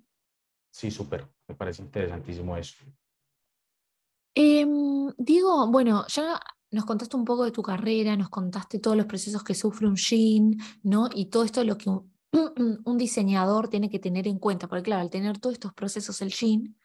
[0.70, 2.78] Sí, súper, me parece interesantísimo eso.
[4.34, 6.40] Em, digo, bueno, ya
[6.72, 9.96] nos contaste un poco de tu carrera, nos contaste todos los procesos que sufre un
[9.96, 11.10] jean, ¿no?
[11.14, 12.12] Y todo esto lo que un,
[12.86, 16.32] un, diseñador tiene que tener en cuenta, porque claro, al tener todos estos procesos el
[16.32, 16.78] jean,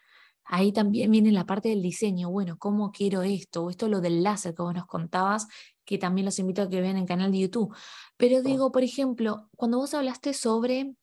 [0.45, 3.65] ahí también viene la parte del diseño, bueno, ¿cómo quiero esto?
[3.65, 5.47] O esto lo del láser que vos nos contabas,
[5.85, 7.75] que también los invito a que vean en el canal de YouTube.
[8.17, 10.97] Pero digo, por ejemplo, cuando vos hablaste sobre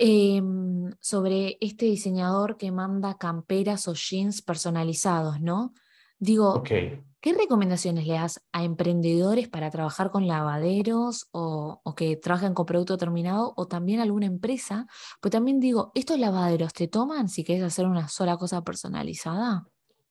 [0.00, 5.74] Em, sobre este diseñador que manda camperas o jeans personalizados, ¿no?
[6.20, 12.64] Digo, ¿qué recomendaciones le das a emprendedores para trabajar con lavaderos o, que trabajen con
[12.64, 14.86] producto terminado o también alguna empresa?
[15.20, 19.66] Pues también digo, ¿estos lavaderos te toman si quieres hacer una sola cosa personalizada?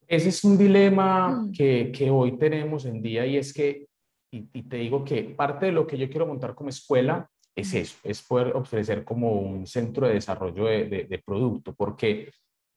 [0.06, 1.52] Ese es un dilema mm.
[1.54, 3.88] que, que, hoy tenemos en día y es que,
[4.32, 7.74] y, y, te digo que parte de lo que yo quiero montar como escuela es
[7.74, 12.32] eso, es poder ofrecer como un centro de desarrollo de, producto, porque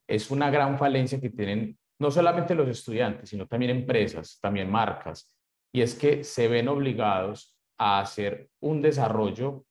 [0.09, 5.37] es una gran falencia que tienen no solamente los estudiantes, sino también empresas, también marcas,
[5.71, 9.67] y es que se ven obligados a hacer un desarrollo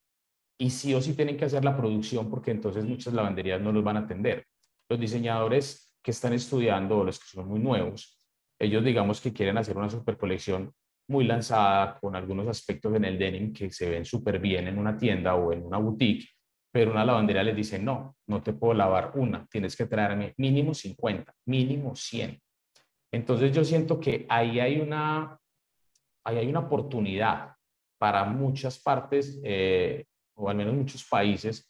[0.59, 3.83] y sí o sí tienen que hacer la producción porque entonces muchas lavanderías no los
[3.83, 4.45] van a atender.
[4.87, 8.21] Los diseñadores que están estudiando o los que son muy nuevos,
[8.59, 10.71] ellos digamos que quieren hacer una super colección
[11.09, 14.95] muy lanzada con algunos aspectos en el denim que se ven súper bien en una
[14.95, 16.27] tienda o en una boutique,
[16.71, 20.73] pero una lavandería les dice, no, no te puedo lavar una, tienes que traerme mínimo
[20.73, 22.39] 50, mínimo 100.
[23.11, 25.37] Entonces yo siento que ahí hay una,
[26.23, 27.55] ahí hay una oportunidad
[27.97, 30.05] para muchas partes, eh,
[30.35, 31.69] o al menos muchos países,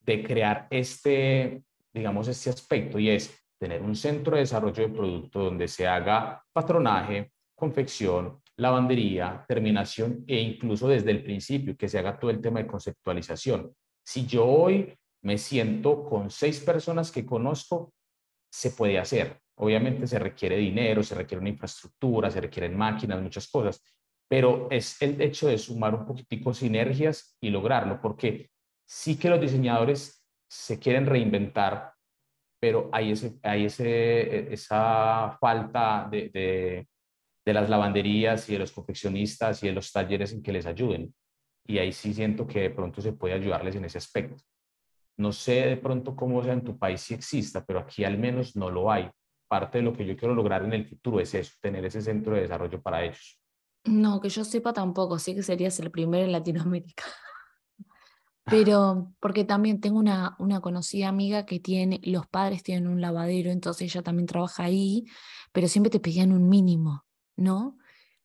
[0.00, 5.40] de crear este, digamos, este aspecto y es tener un centro de desarrollo de producto
[5.40, 12.18] donde se haga patronaje, confección, lavandería, terminación e incluso desde el principio que se haga
[12.18, 13.74] todo el tema de conceptualización.
[14.04, 17.92] Si yo hoy me siento con seis personas que conozco,
[18.50, 19.38] se puede hacer.
[19.56, 23.82] Obviamente se requiere dinero, se requiere una infraestructura, se requieren máquinas, muchas cosas,
[24.28, 28.50] pero es el hecho de sumar un poquitico sinergias y lograrlo, porque
[28.84, 31.92] sí que los diseñadores se quieren reinventar,
[32.60, 36.88] pero hay, ese, hay ese, e, esa falta de, de
[37.44, 41.14] las lavanderías y de los confeccionistas y de los talleres en que les ayuden.
[41.66, 44.42] Y ahí sí siento que de pronto se puede ayudarles en ese aspecto.
[45.16, 48.56] No sé de pronto cómo sea en tu país si exista, pero aquí al menos
[48.56, 49.10] no lo hay.
[49.48, 52.34] Parte de lo que yo quiero lograr en el futuro es eso, tener ese centro
[52.34, 53.38] de desarrollo para ellos.
[53.84, 57.04] No, que yo sepa tampoco, sí que serías el primero en Latinoamérica.
[58.44, 63.50] Pero porque también tengo una, una conocida amiga que tiene, los padres tienen un lavadero,
[63.50, 65.04] entonces ella también trabaja ahí,
[65.52, 67.04] pero siempre te pedían un mínimo.
[67.42, 67.78] ¿No?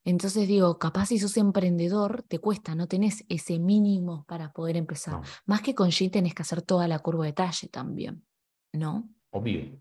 [0.06, 5.20] Entonces digo, capaz si sos emprendedor, te cuesta, no tenés ese mínimo para poder empezar.
[5.46, 8.24] Más que con G tenés que hacer toda la curva de talle también,
[8.72, 9.10] ¿no?
[9.32, 9.78] Obvio.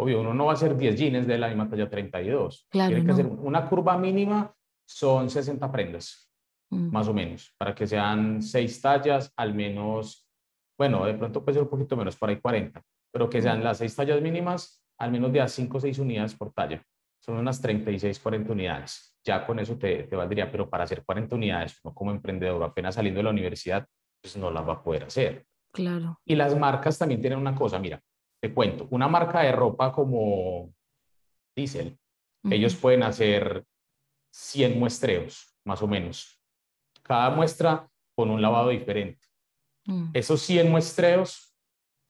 [0.00, 2.66] Obvio, uno no va a hacer 10 jeans de la misma talla 32.
[2.70, 4.54] Claro, Tiene que hacer una curva mínima,
[4.86, 6.30] son 60 prendas,
[6.70, 6.90] mm.
[6.90, 10.26] más o menos, para que sean 6 tallas, al menos,
[10.78, 12.80] bueno, de pronto puede ser un poquito menos, para ahí 40,
[13.12, 13.64] pero que sean mm.
[13.64, 16.82] las 6 tallas mínimas, al menos de a 5 o 6 unidades por talla
[17.18, 19.16] son unas 36, 40 unidades.
[19.24, 22.94] Ya con eso te, te valdría, pero para hacer 40 unidades, no como emprendedor apenas
[22.94, 23.86] saliendo de la universidad,
[24.22, 25.46] pues no las va a poder hacer.
[25.72, 26.18] Claro.
[26.24, 28.00] Y las marcas también tienen una cosa, mira,
[28.40, 30.72] te cuento, una marca de ropa como
[31.54, 31.98] Diesel,
[32.44, 33.64] ellos pueden hacer
[34.32, 36.40] 100 muestreos, más o menos.
[37.02, 39.26] Cada muestra con un lavado diferente.
[39.86, 40.10] Mm.
[40.14, 41.54] Esos 100 muestreos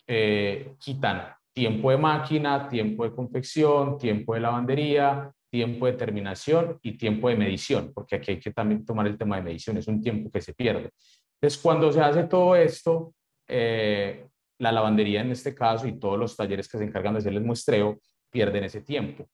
[0.06, 6.96] eh, quitan tiempo de máquina, tiempo de confección, tiempo de lavandería, tiempo de terminación y
[6.96, 10.00] tiempo de medición, porque aquí hay que también tomar el tema de medición, es un
[10.00, 10.92] tiempo que se pierde.
[11.34, 13.12] Entonces, cuando se hace todo esto,
[13.48, 14.28] eh,
[14.60, 17.44] la lavandería en este caso y todos los talleres que se encargan de hacer el
[17.44, 17.98] muestreo
[18.30, 19.26] pierden ese tiempo.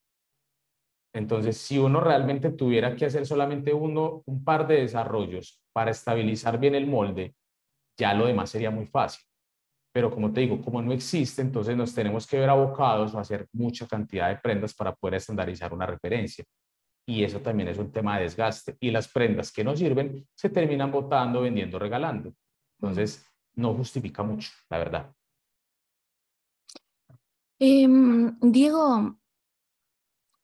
[1.12, 6.58] Entonces, si uno realmente tuviera que hacer solamente uno, un par de desarrollos para estabilizar
[6.58, 7.34] bien el molde,
[7.98, 9.22] ya lo demás sería muy fácil
[9.94, 13.46] pero como te digo, como no existe, entonces nos tenemos que ver abocados a hacer
[13.52, 16.44] mucha cantidad de prendas para poder estandarizar una referencia.
[17.06, 18.76] Y eso también es un tema de desgaste.
[18.80, 22.34] Y las prendas que no sirven se terminan botando, vendiendo, regalando.
[22.80, 23.24] Entonces,
[23.54, 25.14] no justifica mucho, la verdad.
[27.60, 29.16] Em, Diego,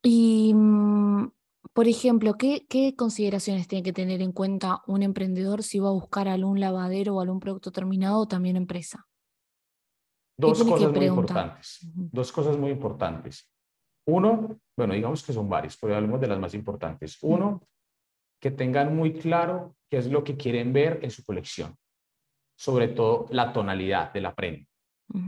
[0.01, 1.29] y mm,
[1.73, 6.29] por ejemplo, ¿qué, consideraciones tiene que tener en cuenta un emprendedor si va a buscar
[6.29, 9.09] algún lavadero o algún producto terminado o también empresa?
[10.41, 11.79] Dos cosas muy importantes.
[11.95, 13.51] Dos cosas muy importantes.
[14.07, 17.19] Uno, bueno, digamos que son varios, pero hablemos de las más importantes.
[17.23, 17.63] Uno,
[18.41, 21.77] que tengan muy claro qué es lo que quieren ver en su colección,
[22.57, 24.67] sobre todo la tonalidad de la prenda.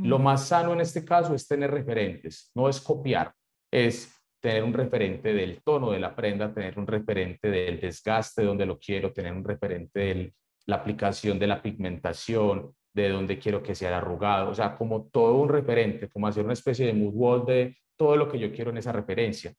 [0.03, 3.35] Lo más sano en este caso es tener referentes, no es copiar,
[3.69, 8.65] es tener un referente del tono de la prenda, tener un referente del desgaste donde
[8.65, 10.35] lo quiero, tener un referente de
[10.67, 15.37] la aplicación de la pigmentación, de donde quiero que sea arrugado, o sea, como todo
[15.37, 18.71] un referente, como hacer una especie de mood wall de todo lo que yo quiero
[18.71, 19.55] en esa referencia.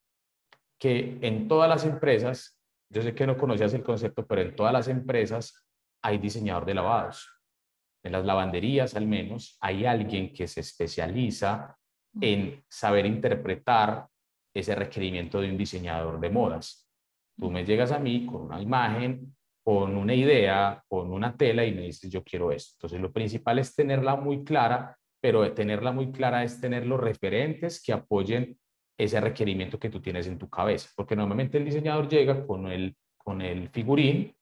[0.79, 2.59] Que en todas las empresas,
[2.89, 5.65] yo sé que no conocías el concepto, pero en todas las empresas
[6.01, 7.33] hay diseñador de lavados
[8.03, 11.77] en las lavanderías al menos, hay alguien que se especializa
[12.19, 14.07] en saber interpretar
[14.53, 16.87] ese requerimiento de un diseñador de modas.
[17.39, 21.73] Tú me llegas a mí con una imagen, con una idea, con una tela y
[21.73, 22.75] me dices, yo quiero esto.
[22.75, 27.81] Entonces, lo principal es tenerla muy clara, pero tenerla muy clara es tener los referentes
[27.81, 28.57] que apoyen
[28.97, 32.95] ese requerimiento que tú tienes en tu cabeza, porque normalmente el diseñador llega con el,
[33.17, 34.35] con el figurín,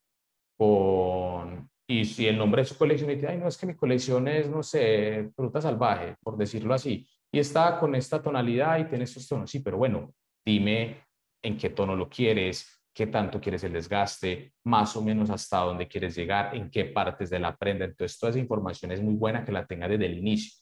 [0.57, 4.25] con y si el nombre de su colección dice, ay, no, es que mi colección
[4.29, 9.03] es, no sé, fruta salvaje, por decirlo así, y está con esta tonalidad y tiene
[9.03, 10.13] estos tonos, sí, pero bueno,
[10.45, 11.03] dime
[11.43, 15.87] en qué tono lo quieres, qué tanto quieres el desgaste, más o menos hasta dónde
[15.87, 17.85] quieres llegar, en qué partes de la prenda.
[17.85, 20.59] Entonces, toda esa información es muy buena que la tenga desde el inicio.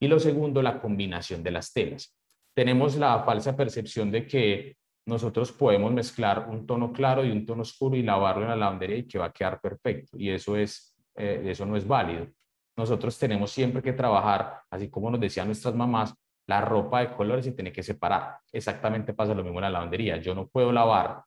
[0.00, 2.16] Y lo segundo, la combinación de las telas.
[2.54, 4.76] Tenemos la falsa percepción de que
[5.06, 8.98] nosotros podemos mezclar un tono claro y un tono oscuro y lavarlo en la lavandería
[8.98, 10.16] y que va a quedar perfecto.
[10.18, 12.26] Y eso, es, eh, eso no es válido.
[12.76, 16.14] Nosotros tenemos siempre que trabajar, así como nos decían nuestras mamás,
[16.46, 18.38] la ropa de colores y tiene que separar.
[18.52, 20.16] Exactamente pasa lo mismo en la lavandería.
[20.18, 21.22] Yo no puedo lavar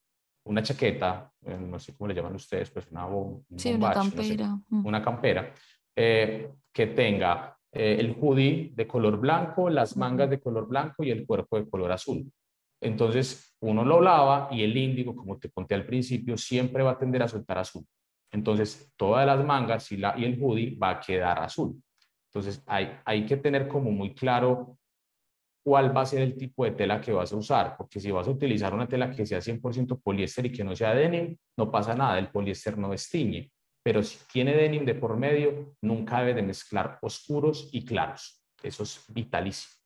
[0.45, 3.07] una chaqueta, eh, no sé cómo le llaman ustedes, pues una,
[3.55, 5.53] sí, una campera, una campera
[5.95, 11.25] eh, que tenga el hoodie de color blanco, las mangas de color blanco y el
[11.25, 12.29] cuerpo de color azul.
[12.81, 16.97] Entonces, uno lo lava y el índigo, como te conté al principio, siempre va a
[16.97, 17.85] tender a soltar azul.
[18.31, 21.81] Entonces, todas las mangas y, la, y el hoodie va a quedar azul.
[22.29, 24.77] Entonces, hay, hay que tener como muy claro
[25.63, 28.27] cuál va a ser el tipo de tela que vas a usar, porque si vas
[28.27, 31.95] a utilizar una tela que sea 100% poliéster y que no sea denim, no pasa
[31.95, 33.51] nada, el poliéster no destiñe.
[33.83, 38.43] Pero si tiene denim de por medio, nunca debe de mezclar oscuros y claros.
[38.61, 39.81] Eso es vitalísimo.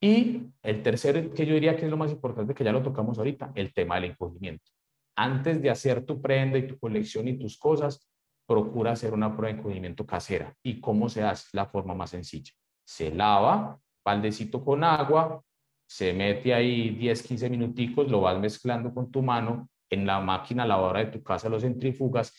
[0.00, 3.18] Y el tercer, que yo diría que es lo más importante, que ya lo tocamos
[3.18, 4.70] ahorita, el tema del encogimiento.
[5.16, 8.06] Antes de hacer tu prenda y tu colección y tus cosas,
[8.46, 10.54] procura hacer una prueba de encogimiento casera.
[10.62, 11.48] ¿Y cómo se hace?
[11.52, 12.52] La forma más sencilla.
[12.86, 15.42] Se lava, baldecito con agua,
[15.84, 20.64] se mete ahí 10, 15 minuticos, lo vas mezclando con tu mano en la máquina
[20.64, 22.32] lavadora de tu casa, los centrifugas.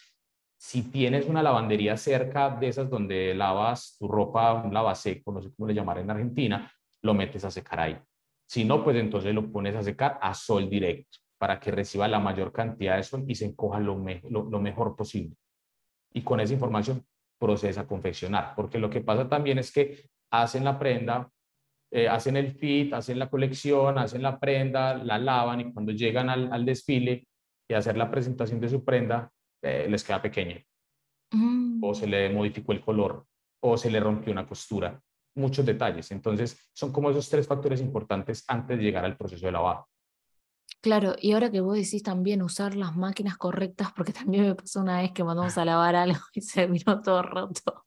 [0.58, 5.52] Si tienes una lavandería cerca de esas donde lavas tu ropa, un lavaseco, no sé
[5.56, 7.98] cómo le llamar en Argentina, lo metes a secar ahí.
[8.48, 12.20] Si no, pues entonces lo pones a secar a sol directo para que reciba la
[12.20, 15.36] mayor cantidad de sol y se encoja lo, lo, mejor posible.
[16.14, 17.06] Y con esa información
[17.38, 21.30] procesa a confeccionar, porque lo que pasa también es que hacen la prenda,
[21.92, 26.30] eh, hacen el fit, hacen la colección, hacen la prenda, la lavan y cuando llegan
[26.30, 27.28] al, desfile
[27.68, 29.32] y hacer la presentación de su prenda,
[29.62, 30.62] eh, les queda pequeña.
[31.32, 31.84] Mm.
[31.84, 33.26] O se le modificó el color,
[33.62, 35.02] o se le rompió una costura
[35.38, 36.12] muchos detalles.
[36.12, 39.88] Entonces, son como esos tres factores importantes antes de llegar al proceso de lavado.
[40.82, 44.82] Claro, y ahora que vos decís también usar las máquinas correctas, porque también me pasó
[44.82, 47.86] una vez que mandamos a lavar algo y se vino todo roto.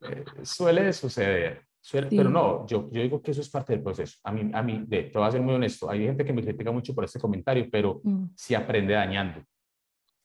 [0.00, 4.18] Eh, suele suceder, pero no, yo, yo digo que eso es parte del proceso.
[4.24, 6.42] A mí, a mí de, te voy a ser muy honesto, hay gente que me
[6.42, 8.26] critica mucho por este comentario, pero mm.
[8.34, 9.42] si aprende dañando.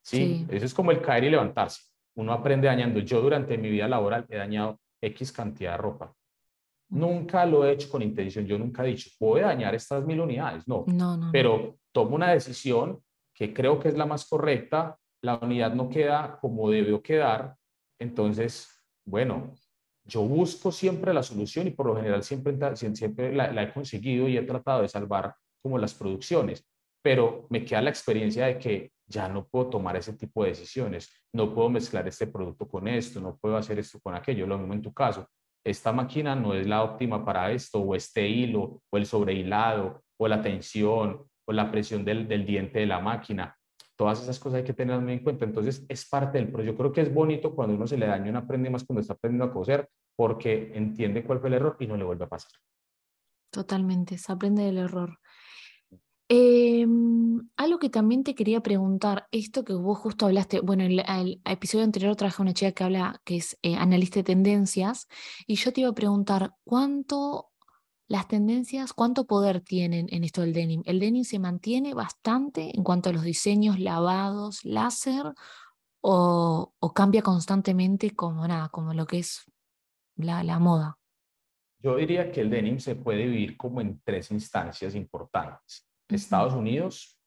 [0.01, 0.45] ¿sí?
[0.49, 1.83] Eso es como el caer y levantarse.
[2.15, 2.99] Uno aprende dañando.
[2.99, 6.13] Yo durante mi vida laboral he dañado X cantidad de ropa.
[6.89, 10.19] Nunca lo he hecho con intención, yo nunca he dicho, voy a dañar estas mil
[10.21, 10.85] unidades, no.
[10.87, 12.99] no, no pero tomo una decisión
[13.31, 17.55] que creo que es la más correcta, la unidad no queda como debió quedar,
[17.99, 19.53] entonces, bueno,
[20.09, 24.27] yo busco siempre la solución y por lo general siempre, siempre la, la he conseguido
[24.27, 26.65] y he tratado de salvar como las producciones,
[27.01, 31.09] pero me queda la experiencia de que ya no puedo tomar ese tipo de decisiones,
[31.33, 34.73] no puedo mezclar este producto con esto, no puedo hacer esto con aquello, lo mismo
[34.73, 35.27] en tu caso,
[35.63, 40.27] esta máquina no es la óptima para esto, o este hilo, o el sobrehilado, o
[40.27, 43.57] la tensión, o la presión del, diente de la máquina.
[43.99, 45.43] Todas esas cosas hay que tenerlas en cuenta.
[45.43, 46.71] Entonces, es parte del proceso.
[46.71, 49.11] Yo creo que es bonito cuando uno se le daña una prenda más cuando está
[49.11, 52.49] aprendiendo a coser, porque entiende cuál fue el error y no le vuelve a pasar.
[53.51, 55.19] Totalmente, se aprende del error.
[56.29, 61.41] Em, algo que también te quería preguntar, esto que vos justo hablaste, bueno, en el,
[61.43, 65.09] episodio anterior traje una chica que habla, que es eh, analista de tendencias,
[65.45, 67.48] y yo te iba a preguntar, ¿cuánto
[68.09, 70.81] las tendencias, cuánto poder tienen en esto del denim?
[70.85, 75.33] ¿El denim se mantiene bastante en cuanto a los diseños, lavados, láser,
[76.01, 79.43] o, cambia constantemente como nada, como lo que es
[80.15, 80.97] la, la moda?
[81.81, 85.87] Yo diría que el denim se puede vivir como en tres instancias importantes.
[86.09, 87.19] Estados Unidos,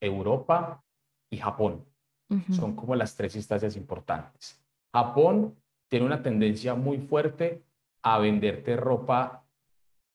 [0.00, 0.82] Europa
[1.30, 1.84] y Japón.
[2.50, 4.60] Son como las tres instancias importantes.
[4.92, 5.54] Japón
[5.88, 7.62] tiene una tendencia muy fuerte
[8.02, 9.43] a venderte ropa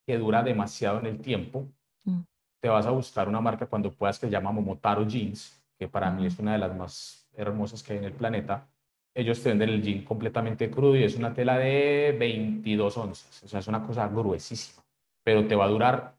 [0.10, 1.68] que dura demasiado en el tiempo.
[2.04, 2.22] Mm.
[2.60, 6.10] Te vas a buscar una marca cuando puedas que se llama Momotaro Jeans, que para
[6.10, 8.68] mí es una de las más hermosas que hay en el planeta.
[9.14, 13.44] Ellos te venden el jean completamente crudo y es una tela de 22 onzas.
[13.44, 14.84] O sea, es una cosa gruesísima,
[15.24, 16.16] pero te va a durar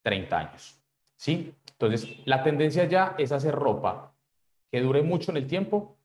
[0.00, 0.80] 30 años.
[1.14, 1.52] ¿sí?
[1.72, 4.14] Entonces, la tendencia ya es hacer ropa
[4.70, 5.98] que dure mucho en el tiempo,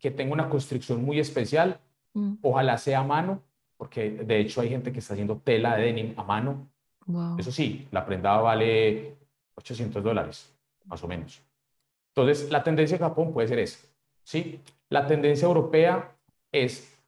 [0.00, 1.78] que tenga una construcción muy especial,
[2.14, 2.38] mm.
[2.42, 3.42] ojalá sea a mano,
[3.76, 6.68] porque de hecho hay gente que está haciendo tela de denim a mano.
[7.38, 9.16] Eso sí, la prenda vale
[9.54, 10.52] 800 dólares,
[10.86, 11.40] más o menos.
[12.14, 13.86] Entonces, la tendencia de Japón puede ser esa,
[14.24, 14.60] ¿sí?
[14.88, 16.16] La tendencia europea
[16.50, 16.98] es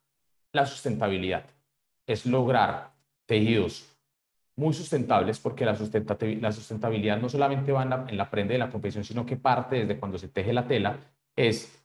[0.52, 1.44] la sustentabilidad,
[2.06, 2.92] es lograr
[3.26, 3.86] tejidos
[4.56, 9.24] muy sustentables porque la, sustentabilidad no solamente va en la, prenda de la confección, sino
[9.24, 10.96] que parte desde cuando se teje la tela,
[11.36, 11.77] es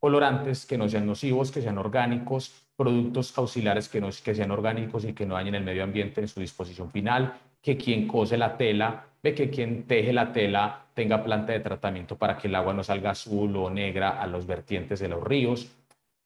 [0.00, 5.04] colorantes que no sean nocivos, que sean orgánicos, productos auxiliares que, no, que sean orgánicos
[5.04, 8.56] y que no dañen el medio ambiente en su disposición final, que quien cose la
[8.56, 12.72] tela, ve que quien teje la tela tenga planta de tratamiento para que el agua
[12.72, 15.70] no salga azul o negra a los vertientes de los ríos,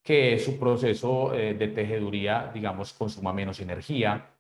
[0.03, 4.31] que su proceso eh, de tejeduría, digamos, consuma menos energía,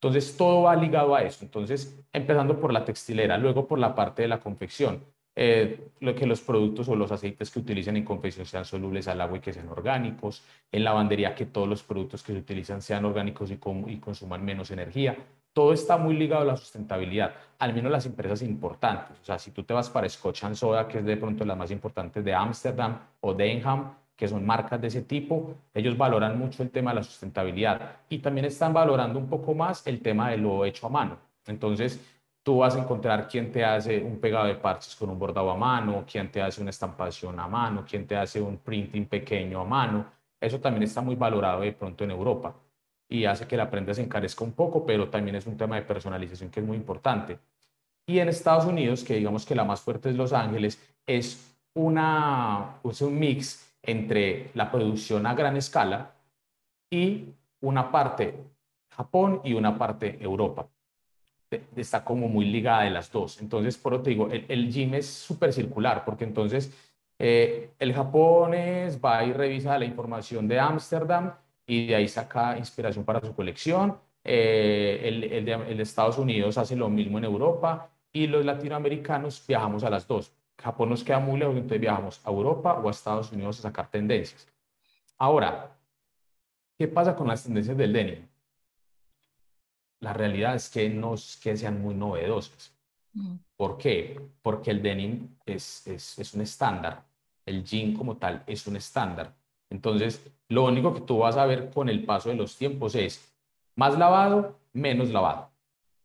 [0.00, 1.44] entonces, todo va ligado a eso.
[1.44, 5.02] Entonces, empezando por la textilera, luego por la parte de la confección,
[5.40, 9.20] eh, lo que los productos o los aceites que utilicen en confección sean solubles al
[9.20, 13.04] agua y que sean orgánicos, en lavandería que todos los productos que se utilizan sean
[13.04, 15.16] orgánicos y, consuman menos energía.
[15.52, 19.16] Todo está muy ligado a la sustentabilidad, al menos las empresas importantes.
[19.20, 21.54] O sea, si tú te vas para Scotch and Soda, que es de pronto la
[21.54, 26.64] más importante de Ámsterdam o Denham, que son marcas de ese tipo, ellos valoran mucho
[26.64, 30.38] el tema de la sustentabilidad y también están valorando un poco más el tema de
[30.38, 31.16] lo hecho a mano.
[31.46, 32.00] Entonces,
[32.48, 35.54] tú vas a encontrar quién te hace un pegado de parches con un bordado a
[35.54, 39.64] mano, quién te hace una estampación a mano, quién te hace un printing pequeño a
[39.64, 40.06] mano.
[40.40, 42.54] Eso también está muy valorado de pronto en Europa
[43.06, 45.82] y hace que la prenda se encarezca un poco, pero también es un tema de
[45.82, 47.38] personalización que es muy importante.
[48.06, 52.76] Y en Estados Unidos, que digamos que la más fuerte es Los Ángeles, es, una,
[52.82, 56.14] es un mix entre la producción a gran escala
[56.90, 57.26] y
[57.60, 58.42] una parte
[58.88, 60.66] Japón y una parte Europa.
[61.76, 63.40] Está como muy ligada de las dos.
[63.40, 66.72] Entonces, por eso te digo, el, gym es súper circular, porque entonces
[67.18, 71.32] eh, el japonés va y revisa la información de Ámsterdam
[71.66, 73.98] y de ahí saca inspiración para su colección.
[74.24, 78.44] Eh, el, el, de, el de Estados Unidos hace lo mismo en Europa y los
[78.44, 80.32] latinoamericanos viajamos a las dos.
[80.58, 83.90] Japón nos queda muy lejos, entonces viajamos a Europa o a Estados Unidos a sacar
[83.90, 84.46] tendencias.
[85.16, 85.76] Ahora,
[86.78, 88.27] ¿qué pasa con las tendencias del denim?
[90.00, 92.72] La realidad es que no es que sean muy novedosas.
[93.14, 93.36] Mm.
[93.56, 94.20] ¿Por qué?
[94.42, 97.02] Porque el denim es, es, es un estándar.
[97.44, 99.34] El jean como tal es un estándar.
[99.70, 103.32] Entonces, lo único que tú vas a ver con el paso de los tiempos es
[103.76, 105.42] más lavado, menos lavado.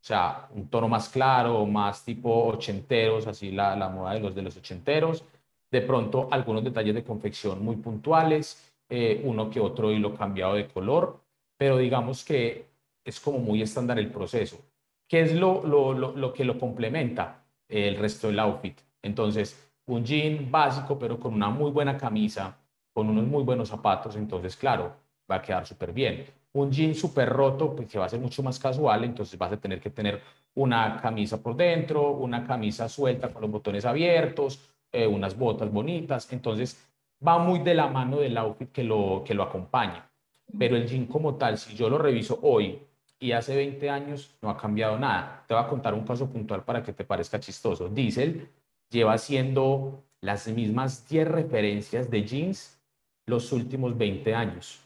[0.04, 4.36] O sea, un tono más claro, más tipo ochenteros, así la, la moda de los
[4.36, 5.24] de los ochenteros.
[5.72, 10.68] De pronto, algunos detalles de confección muy puntuales, eh, uno que otro hilo cambiado de
[10.68, 11.22] color,
[11.58, 12.68] pero digamos que
[13.04, 14.58] es como muy estándar el proceso.
[15.08, 17.43] ¿Qué es lo, lo, lo, lo que lo complementa?
[17.68, 18.80] El resto del outfit.
[19.01, 22.58] Entonces, un jean básico, pero con una muy buena camisa,
[22.93, 24.95] con unos muy buenos zapatos, entonces, claro,
[25.30, 28.43] va a quedar súper bien un jean súper roto, pues que va a ser mucho
[28.43, 30.22] más casual, entonces vas a tener que tener
[30.56, 34.60] una camisa por dentro, una camisa suelta con los botones abiertos,
[34.91, 36.80] eh, unas botas bonitas, entonces
[37.26, 40.10] va muy de la mano del outfit que lo, que lo acompaña.
[40.58, 42.80] Pero el jean como tal, si yo lo reviso hoy
[43.24, 45.45] y hace 20 años, no ha cambiado nada.
[45.47, 47.88] Te voy a contar un caso puntual para que te parezca chistoso.
[47.88, 48.49] Diesel
[48.89, 52.78] lleva haciendo las mismas 10 referencias de jeans
[53.26, 54.82] los últimos 20 años.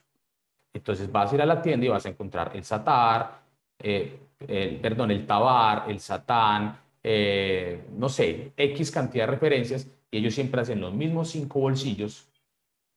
[0.71, 3.41] Entonces vas a ir a la tienda y vas a encontrar el satar,
[3.79, 10.17] eh, el, perdón, el tabar, el satán, eh, no sé, X cantidad de referencias y
[10.19, 12.27] ellos siempre hacen los mismos cinco bolsillos,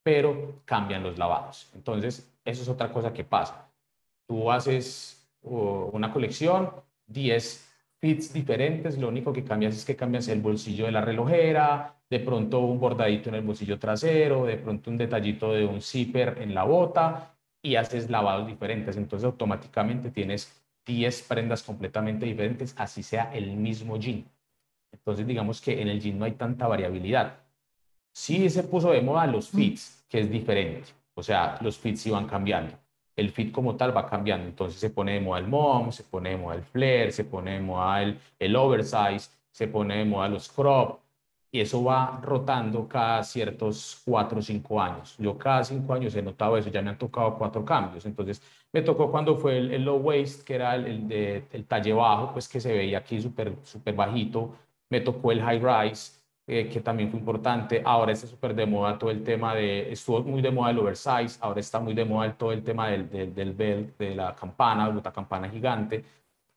[0.03, 1.71] pero cambian los lavados.
[1.75, 3.67] Entonces, eso es otra cosa que pasa.
[4.27, 6.71] Tú haces una colección,
[7.07, 11.97] 10 fits diferentes, lo único que cambias es que cambias el bolsillo de la relojera,
[12.09, 16.39] de pronto un bordadito en el bolsillo trasero, de pronto un detallito de un zipper
[16.41, 18.97] en la bota y haces lavados diferentes.
[18.97, 24.25] Entonces automáticamente tienes 10 prendas completamente diferentes, así sea el mismo jean.
[24.93, 27.39] Entonces digamos que en el jean no hay tanta variabilidad.
[28.13, 29.57] Sí se puso de moda los mm.
[29.57, 30.89] fits, que es diferente.
[31.15, 32.77] O sea, los fits iban cambiando
[33.21, 34.47] el fit como tal va cambiando.
[34.49, 37.53] Entonces se pone de moda el mom, se pone de moda el flare, se pone
[37.53, 41.01] de moda el, el oversize, se pone de moda los crop,
[41.53, 45.17] y eso va rotando cada ciertos cuatro o cinco años.
[45.19, 48.07] Yo cada cinco años he notado eso, ya me han tocado cuatro cambios.
[48.07, 48.41] Entonces
[48.73, 52.49] me tocó cuando fue el, low waist, que era el, de, el talle bajo, pues
[52.49, 54.55] que se veía aquí súper super bajito.
[54.89, 56.20] Me tocó el high rise,
[56.53, 57.81] eh, que también fue importante.
[57.85, 61.39] Ahora está súper de moda todo el tema de, estuvo muy de moda el oversize,
[61.41, 64.89] ahora está muy de moda todo el tema del, del, del belt, de la campana,
[64.89, 66.05] la campana gigante.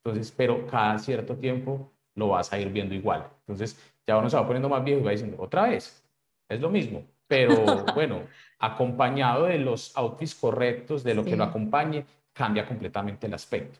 [0.04, 3.30] Entonces, pero cada cierto tiempo lo vas a ir viendo igual.
[3.42, 3.78] Entonces,
[4.08, 6.04] ya uno se va poniendo más viejo y va diciendo, otra vez,
[6.50, 7.04] es lo mismo.
[7.28, 7.54] Pero
[7.94, 8.22] bueno,
[8.58, 13.78] acompañado de los outfits correctos, de lo que lo acompañe, cambia completamente el aspecto.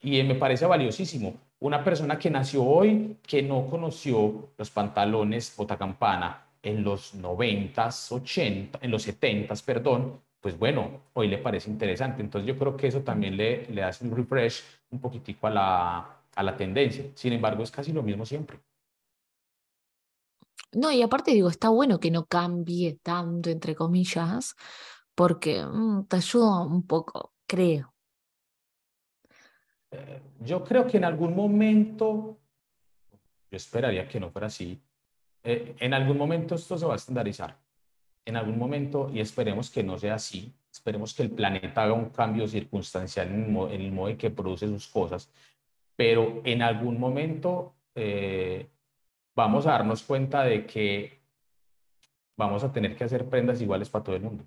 [0.00, 6.46] Y me parece valiosísimo una persona que nació hoy, que no conoció los pantalones campana
[6.62, 12.22] en los 90s, 80, en los 70s, perdón, pues bueno, hoy le parece interesante.
[12.22, 16.22] Entonces yo creo que eso también le, le hace un refresh un poquitico a la,
[16.34, 17.04] a la tendencia.
[17.14, 18.60] Sin embargo, es casi lo mismo siempre.
[20.72, 24.54] No, y aparte digo, está bueno que no cambie tanto, entre comillas,
[25.14, 27.94] porque mm, te ayuda un poco, creo.
[29.90, 32.38] Eh, yo creo que en algún momento,
[33.50, 34.80] yo esperaría que no fuera así,
[35.42, 37.58] eh, en algún momento esto se va a estandarizar.
[38.24, 42.10] En algún momento, y esperemos que no sea así, esperemos que el planeta haga un
[42.10, 45.30] cambio circunstancial en el, modo, en que produce sus cosas,
[45.96, 48.68] pero en algún momento eh,
[49.34, 51.20] vamos a darnos cuenta de que
[52.36, 54.44] vamos a tener que hacer prendas iguales para todo el mundo,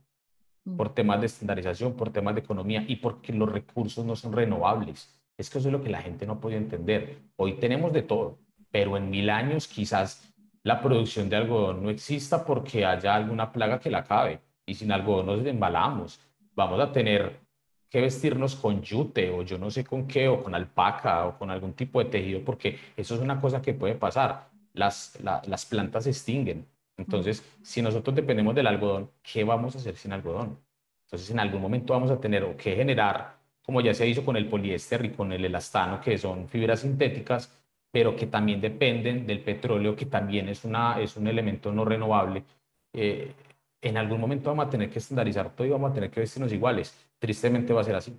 [0.77, 5.22] por temas de estandarización, por temas de economía y porque los recursos no son renovables.
[5.37, 7.19] Es que eso es lo que la gente no puede entender.
[7.35, 8.39] Hoy tenemos de todo,
[8.71, 13.79] pero en mil años quizás la producción de algodón no exista porque haya alguna plaga
[13.79, 14.39] que la acabe.
[14.65, 16.19] Y sin algodón nos embalamos.
[16.55, 17.41] Vamos a tener
[17.89, 21.51] que vestirnos con yute o yo no sé con qué, o con alpaca o con
[21.51, 24.49] algún tipo de tejido, porque eso es una cosa que puede pasar.
[24.73, 26.65] Las, las plantas se extinguen.
[26.97, 30.57] Entonces, si nosotros dependemos del algodón, ¿qué vamos a hacer sin algodón?
[31.05, 34.47] Entonces, en algún momento vamos a tener que generar como ya se hizo con el
[34.47, 37.51] poliéster y con el elastano, que son fibras sintéticas,
[37.91, 42.43] pero que también dependen del petróleo, que también es, una, es un elemento no renovable.
[42.91, 43.33] Eh,
[43.81, 46.51] en algún momento vamos a tener que estandarizar todo y vamos a tener que vestirnos
[46.51, 46.93] iguales.
[47.19, 48.13] Tristemente va a ser así.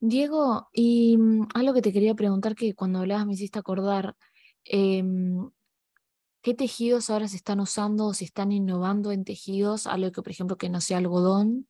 [0.00, 4.16] Diego, y mm, algo que te quería preguntar que cuando hablabas me hiciste acordar,
[4.64, 5.50] em,
[6.42, 9.86] ¿qué tejidos ahora se están usando o se están innovando en tejidos?
[9.86, 11.68] Algo que, por ejemplo, que no sea algodón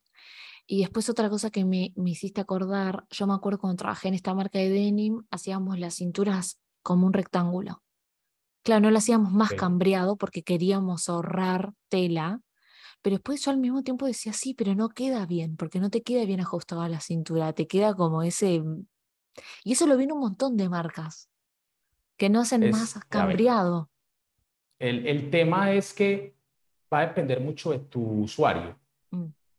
[0.67, 4.15] y después otra cosa que me, me, hiciste acordar, yo me acuerdo cuando trabajé en
[4.15, 7.83] esta marca de denim, hacíamos las cinturas como un rectángulo.
[8.63, 12.41] Claro, no lo hacíamos más cambreado porque queríamos ahorrar tela,
[13.03, 16.03] pero después yo al mismo tiempo decía, sí, pero no queda bien, porque no te
[16.03, 18.63] queda bien ajustado a la cintura, te queda como ese...
[19.65, 21.29] Y eso lo viene un montón de marcas,
[22.17, 23.91] que no hacen más cambreado.
[24.79, 26.35] El, el tema es que
[26.91, 28.79] va a depender mucho de tu usuario.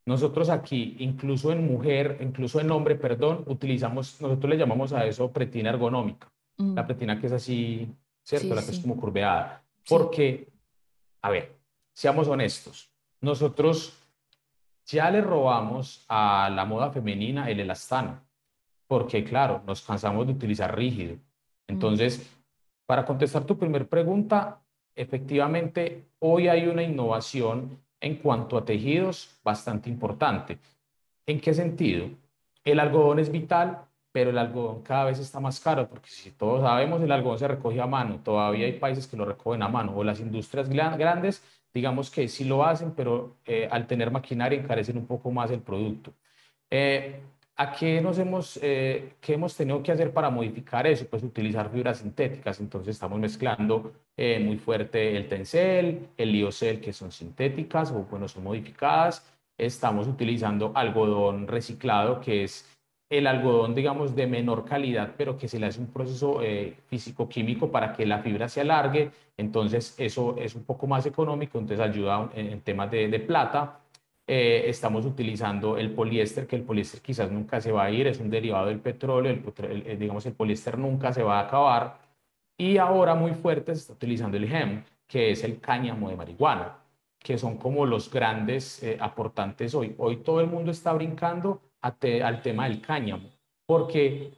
[0.06, 0.10] Mm.
[0.10, 5.32] Nosotros aquí, incluso en mujer, incluso en hombre, perdón, utilizamos, nosotros le llamamos a eso
[5.32, 6.32] pretina ergonómica.
[6.58, 6.86] La mm.
[6.86, 7.94] pretina que es así,
[8.24, 8.56] ¿cierto?
[8.56, 9.64] la que es como curveada.
[9.90, 10.48] Porque,
[11.22, 11.56] a ver,
[11.94, 12.90] seamos honestos,
[13.22, 13.98] nosotros
[14.86, 18.22] ya le robamos a la moda femenina el elastano,
[18.88, 21.16] porque claro, nos cansamos de utilizar rígido.
[21.16, 21.20] Mm.
[21.68, 22.32] Entonces,
[22.86, 24.62] para contestar tu primer pregunta,
[24.96, 30.60] efectivamente, hoy hay una innovación en cuanto a tejidos bastante importante.
[31.26, 32.08] ¿En qué sentido?
[32.64, 33.80] El algodón es vital,
[34.12, 37.48] pero el algodón cada vez está más caro, porque si todos sabemos, el algodón se
[37.48, 41.44] recoge a mano, todavía hay países que lo recogen a mano, o las industrias grandes,
[41.74, 45.62] digamos que sí lo hacen, pero eh, al tener maquinaria encarecen un poco más el
[45.62, 46.14] producto.
[46.70, 47.20] Eh,
[47.58, 51.06] ¿A qué nos hemos, eh, qué hemos tenido que hacer para modificar eso?
[51.10, 52.60] Pues utilizar fibras sintéticas.
[52.60, 58.28] Entonces estamos mezclando eh, muy fuerte el tencel, el liocel, que son sintéticas o bueno,
[58.28, 59.26] son modificadas.
[59.58, 62.70] Estamos utilizando algodón reciclado, que es
[63.10, 67.72] el algodón, digamos, de menor calidad, pero que se le hace un proceso eh, físico-químico
[67.72, 69.12] para que la fibra se alargue.
[69.38, 73.80] Entonces eso es un poco más económico, entonces ayuda en, temas de, de plata
[74.28, 78.20] eh, estamos utilizando el poliéster, que el poliéster quizás nunca se va a ir, es
[78.20, 82.00] un derivado del petróleo, el, digamos el poliéster nunca se va a acabar.
[82.58, 86.80] Y ahora muy fuerte se está utilizando el hemp, que es el cáñamo de marihuana,
[87.20, 89.94] que son como los grandes eh, aportantes hoy.
[89.98, 93.30] Hoy todo el mundo está brincando al tema del cáñamo,
[93.68, 94.32] porque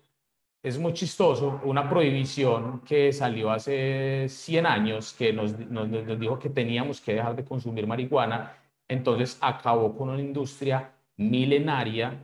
[0.61, 6.39] es muy chistoso, una prohibición que salió hace 100 años, que nos, nos, nos dijo
[6.39, 8.53] que teníamos que dejar de consumir marihuana,
[8.87, 12.17] entonces acabó con una industria milenaria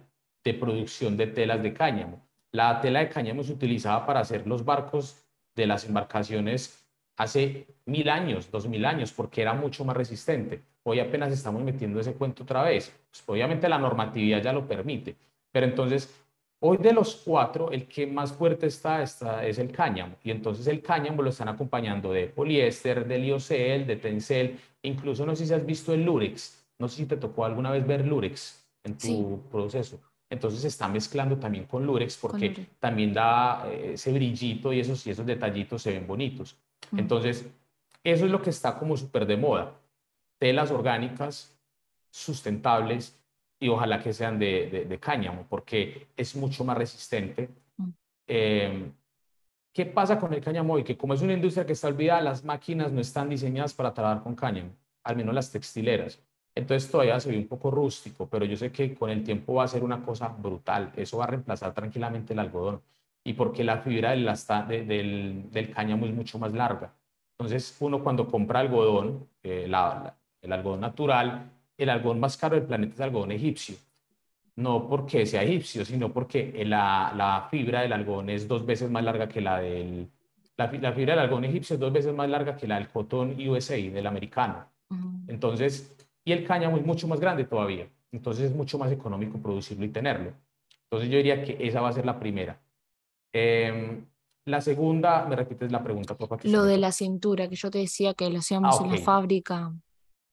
[0.44, 2.28] de producción de telas de cáñamo.
[2.52, 6.86] La tela de cáñamo se utilizaba para hacer los barcos de las embarcaciones
[7.18, 10.64] hace mil años, dos mil años, porque era mucho más resistente.
[10.84, 12.94] Hoy apenas estamos metiendo ese cuento otra vez.
[13.10, 15.16] Pues, obviamente la normatividad ya lo permite,
[15.52, 16.23] pero entonces
[16.66, 20.16] hoy de los cuatro, el que más fuerte está, está es el cáñamo.
[20.24, 25.36] Y entonces el cáñamo lo están acompañando de poliéster, de liocel, de tencel, incluso no
[25.36, 26.66] sé si has visto el lurex.
[26.80, 30.00] No sé si te tocó alguna vez ver lurex en tu proceso.
[30.30, 35.06] Entonces se está mezclando también con lurex porque también da eh, ese brillito y esos,
[35.06, 36.58] y esos detallitos se ven bonitos.
[36.96, 37.46] Entonces,
[38.04, 39.74] eso es lo que está como súper de moda.
[40.38, 41.58] Telas orgánicas,
[42.10, 43.20] sustentables
[43.64, 47.50] y ojalá que sean de, cáñamo porque es mucho más resistente.
[48.28, 48.92] Em,
[49.72, 50.84] ¿Qué pasa con el cáñamo hoy?
[50.84, 54.22] Que como es una industria que está olvidada, las máquinas no están diseñadas para trabajar
[54.22, 54.72] con cáñamo,
[55.06, 56.22] al menos las textileras.
[56.54, 59.64] Entonces todavía se ve un poco rústico, pero yo sé que con el tiempo va
[59.64, 60.92] a ser una cosa brutal.
[60.98, 62.82] Eso va a reemplazar tranquilamente el algodón.
[63.24, 64.26] Y porque la fibra del,
[64.68, 66.94] del, del cáñamo es mucho más larga.
[67.38, 71.50] Entonces uno cuando compra algodón, eh, el algodón natural,
[71.84, 73.76] el algodón más caro del planeta es el algodón egipcio.
[74.56, 79.04] No porque sea egipcio, sino porque la, la fibra del algodón es dos veces más
[79.04, 80.10] larga que la del...
[80.56, 83.36] La, la, fibra del algodón egipcio es dos veces más larga que la del cotón
[83.48, 84.66] USA, del americano.
[85.28, 87.88] Entonces, y el cáñamo es mucho más grande todavía.
[88.12, 90.34] Entonces es mucho más económico producirlo y tenerlo.
[90.84, 92.60] Entonces yo diría que esa va a ser la primera.
[93.34, 94.06] Em,
[94.46, 96.46] la segunda, me repites la pregunta, por favor.
[96.46, 99.74] Lo de la cintura, que yo te decía que lo hacíamos ah, en la fábrica.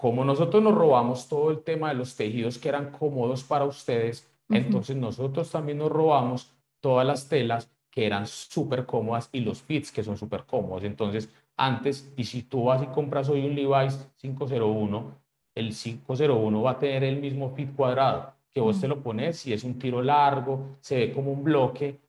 [0.01, 4.27] Como nosotros nos robamos todo el tema de los tejidos que eran cómodos para ustedes,
[4.49, 9.93] entonces nosotros también nos robamos todas las telas que eran súper cómodas y los fits
[9.93, 10.85] que son súper cómodos.
[10.85, 15.19] Entonces, antes, y si tú vas y compras hoy un Levi's 501,
[15.55, 19.53] el 501 va a tener el mismo fit cuadrado, que vos te lo pones, si
[19.53, 22.01] es un tiro largo, se ve como un bloque.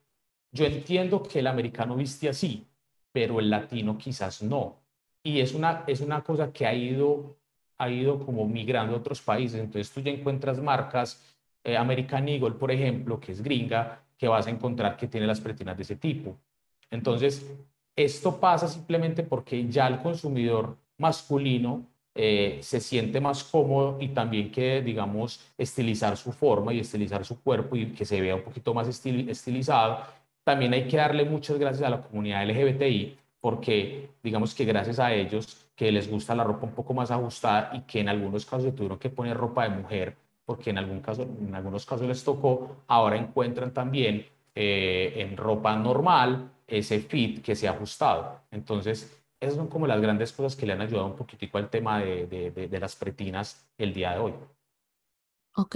[0.53, 2.65] Yo entiendo que el americano viste así,
[3.11, 4.77] pero el latino quizás no.
[5.23, 7.35] Y es una, es una cosa que ha ido,
[7.81, 9.59] ha ido como migrando a otros países.
[9.59, 11.19] Entonces tú ya encuentras marcas,
[11.63, 15.41] eh, American Eagle, por ejemplo, que es gringa, que vas a encontrar que tiene las
[15.41, 16.37] pretinas de ese tipo.
[16.91, 17.45] Entonces,
[17.95, 24.51] esto pasa simplemente porque ya el consumidor masculino eh, se siente más cómodo y también
[24.51, 28.73] que, digamos, estilizar su forma y estilizar su cuerpo y que se vea un poquito
[28.73, 30.03] más estilizado.
[30.43, 35.13] También hay que darle muchas gracias a la comunidad LGBTI porque, digamos que gracias a
[35.13, 38.65] ellos, que les gusta la ropa un poco más ajustada y que en algunos casos
[38.65, 40.15] se tuvieron que poner ropa de mujer
[40.45, 45.75] porque en, algún caso, en algunos casos les tocó, ahora encuentran también eh, en ropa
[45.75, 48.41] normal ese fit que se ha ajustado.
[48.51, 51.99] Entonces, esas son como las grandes cosas que le han ayudado un poquitico al tema
[51.99, 54.33] de, de, las pretinas el día de hoy.
[55.55, 55.75] Ok.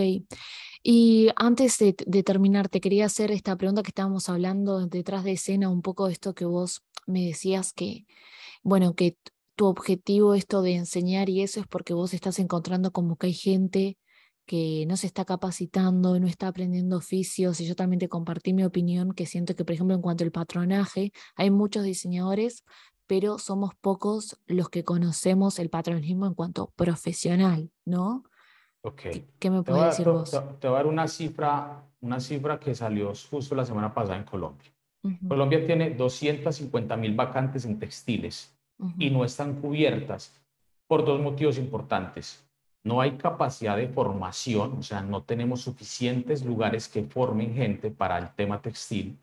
[0.83, 5.31] Y antes de, de, terminar, te quería hacer esta pregunta que estábamos hablando detrás de
[5.31, 8.05] escena, un poco de esto que vos me decías que,
[8.61, 9.17] bueno, que
[9.55, 13.33] tu objetivo esto de enseñar y eso es porque vos estás encontrando como que hay
[13.33, 13.97] gente
[14.45, 18.63] que no se está capacitando, no está aprendiendo oficios, y yo también te compartí mi
[18.63, 22.63] opinión, que siento que, por ejemplo, en cuanto al patronaje, hay muchos diseñadores,
[23.07, 28.23] pero somos pocos los que conocemos el patronismo en cuanto profesional, ¿no?
[28.81, 29.01] Ok.
[29.39, 30.29] ¿Qué, me puedes decir vos?
[30.59, 34.25] Te, voy a dar una cifra, una cifra que salió justo la semana pasada en
[34.25, 34.71] Colombia.
[35.27, 38.54] Colombia tiene 250 mil vacantes en textiles
[38.97, 40.33] y no están cubiertas
[40.87, 42.43] por dos motivos importantes.
[42.83, 48.17] No hay capacidad de formación, o sea, no tenemos suficientes lugares que formen gente para
[48.19, 49.17] el tema textil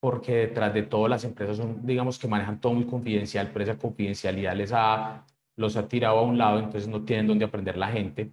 [0.00, 3.78] porque detrás de todo las empresas son, digamos, que manejan todo muy confidencial, pero esa
[3.78, 5.26] confidencialidad les ha,
[5.56, 8.30] los ha tirado a un lado, entonces no tienen dónde aprender la gente.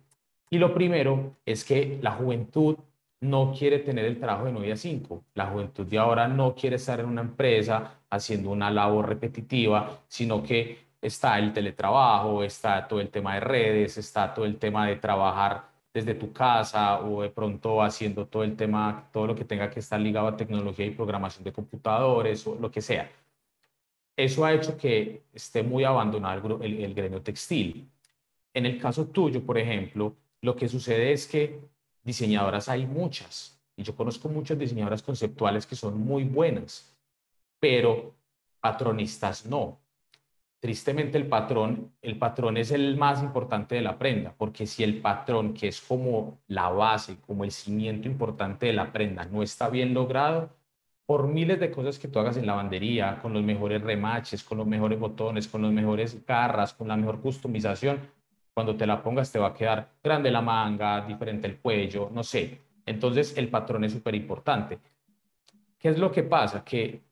[0.49, 2.77] Y lo primero es que la juventud
[3.21, 5.23] no quiere tener el trabajo de 9 a 5.
[5.33, 10.43] La juventud de ahora no quiere estar en una empresa haciendo una labor repetitiva, sino
[10.43, 14.97] que está el teletrabajo, está todo el tema de redes, está todo el tema de
[14.97, 19.69] trabajar desde tu casa o de pronto haciendo todo el tema, todo lo que tenga
[19.69, 23.09] que estar ligado a tecnología y programación de computadores o lo que sea.
[24.15, 27.89] Eso ha hecho que esté muy abandonado el, gremio textil.
[28.53, 31.59] En el caso tuyo, por ejemplo, lo que sucede es que
[32.07, 36.97] diseñadoras hay muchas, y yo conozco muchas diseñadoras conceptuales que son muy buenas,
[37.59, 38.15] pero
[38.61, 39.77] patronistas no.
[40.59, 45.01] Tristemente el patrón, el patrón es el más importante de la prenda, porque si el
[45.01, 49.69] patrón, que es como la base, como el cimiento importante de la prenda, no está
[49.69, 50.49] bien logrado,
[51.05, 54.67] por miles de cosas que tú hagas en lavandería, con los mejores remaches, con los
[54.67, 57.99] mejores botones, con los mejores garras, con la mejor customización,
[58.57, 62.23] cuando te la pongas te va a quedar grande la manga, diferente el cuello, no
[62.23, 62.59] sé.
[62.87, 64.79] Entonces el patrón es súper importante.
[65.77, 66.65] ¿Qué es lo que pasa?
[66.65, 67.03] Que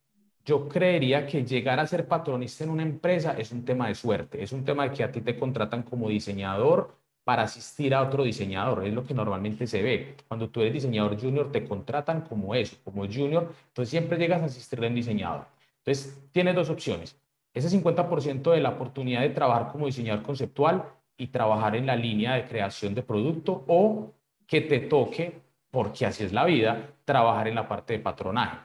[0.43, 4.41] yo creería que llegar a ser patronista en una empresa es un tema de suerte,
[4.41, 8.23] es un tema de que a ti te contratan como diseñador para asistir a otro
[8.23, 10.15] diseñador, es lo que normalmente se ve.
[10.27, 14.45] Cuando tú eres diseñador junior, te contratan como eso, como junior, entonces siempre llegas a
[14.45, 15.45] asistirle a un diseñador.
[15.77, 17.15] Entonces, tienes dos opciones.
[17.53, 22.35] Ese 50% de la oportunidad de trabajar como diseñador conceptual y trabajar en la línea
[22.35, 24.13] de creación de producto o
[24.47, 25.41] que te toque,
[25.71, 28.57] porque así es la vida, trabajar en la parte de patronaje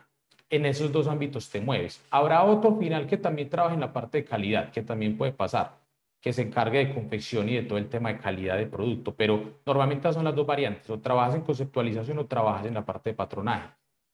[0.50, 2.04] en esos dos ámbitos te mueves.
[2.10, 5.78] Habrá otro final que también trabaje en la parte de calidad, que también puede pasar,
[6.20, 9.60] que se encargue de confección y de todo el tema de calidad de producto, pero
[9.64, 13.14] normalmente son las dos variantes, o trabajas en conceptualización o trabajas en la parte de
[13.14, 13.70] patronaje.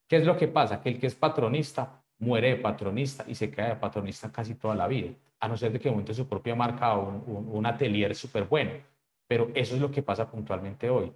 [0.07, 0.79] ¿Qué es lo que pasa?
[0.79, 4.75] Que el que es patronista muere de patronista y se queda de patronista casi toda
[4.75, 5.09] la vida,
[5.39, 8.71] a no ser de que monte su propia marca o un, un atelier súper bueno.
[9.27, 11.11] Pero eso es lo que pasa puntualmente hoy.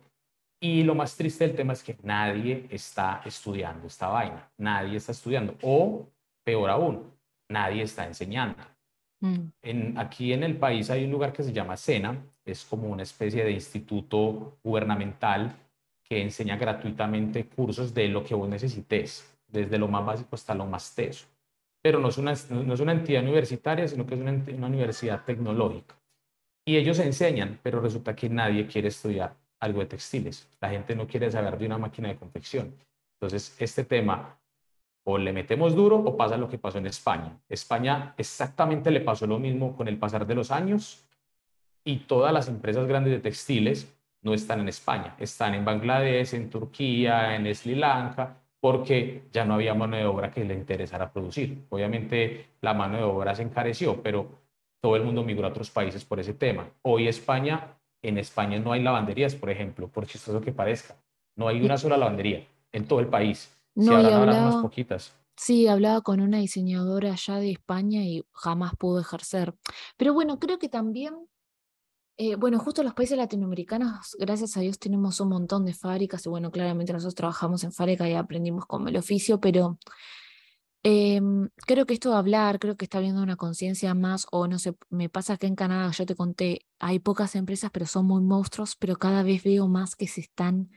[0.64, 5.12] Y lo más triste del tema es que nadie está estudiando esta vaina, nadie está
[5.12, 6.08] estudiando, o
[6.44, 7.12] peor aún,
[7.50, 8.62] nadie está enseñando.
[9.22, 9.46] Mm.
[9.64, 12.16] En, aquí en el país hay un lugar que se llama SENA,
[12.46, 15.52] es como una especie de instituto gubernamental
[16.04, 20.68] que enseña gratuitamente cursos de lo que vos necesites, desde lo más básico hasta lo
[20.68, 21.26] más teso.
[21.82, 25.24] Pero no es una, no es una entidad universitaria, sino que es una, una universidad
[25.26, 25.96] tecnológica.
[26.66, 30.48] Y ellos enseñan, pero resulta que nadie quiere estudiar algo de textiles.
[30.60, 32.76] La gente no quiere saber de una máquina de confección.
[33.16, 34.38] Entonces, este tema
[35.04, 37.40] o le metemos duro o pasa lo que pasó en España.
[37.50, 41.04] España exactamente le pasó lo mismo con el pasar de los años
[41.84, 46.50] y todas las empresas grandes de textiles no están en España, están en Bangladesh, en
[46.50, 51.66] Turquía, en Sri Lanka, porque ya no había mano de obra que le interesara producir.
[51.70, 54.30] Obviamente la mano de obra se encareció, pero
[54.80, 56.70] todo el mundo migró a otros países por ese tema.
[56.84, 60.96] Hoy España en España no hay lavanderías, por ejemplo, por chistoso que parezca.
[61.36, 63.56] No hay una sola lavandería en todo el país.
[63.76, 65.14] No, y hablaba, unas poquitas.
[65.36, 69.54] Sí, hablaba con una diseñadora allá de España y jamás pudo ejercer.
[69.98, 71.16] Pero bueno, creo que también,
[72.18, 76.30] eh, bueno, justo los países latinoamericanos, gracias a Dios, tenemos un montón de fábricas y
[76.30, 79.78] bueno, claramente nosotros trabajamos en fábrica y aprendimos como el oficio, pero
[80.84, 84.58] Em, creo que esto de hablar, creo que está habiendo una conciencia más, o no
[84.58, 88.22] sé, me pasa que en Canadá, yo te conté, hay pocas empresas, pero son muy
[88.24, 90.72] monstruos, pero cada vez veo más que se están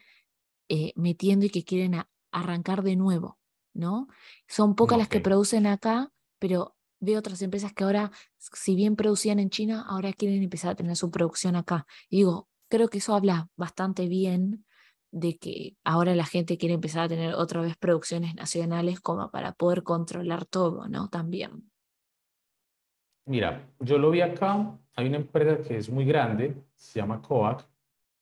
[0.68, 3.38] eh, metiendo y que quieren arrancar de nuevo,
[3.72, 4.08] ¿no?
[4.46, 6.73] Son pocas las que producen acá, pero
[7.04, 10.96] veo otras empresas que ahora, si bien producían en China, ahora quieren empezar a tener
[10.96, 11.86] su producción acá.
[12.10, 14.64] Digo, creo que eso habla bastante bien
[15.10, 19.52] de que ahora la gente quiere empezar a tener otra vez producciones nacionales como para
[19.52, 21.08] poder controlar todo, ¿no?
[21.08, 21.70] También.
[23.26, 27.64] Mira, yo lo vi acá, hay una empresa que es muy grande, se llama COAC,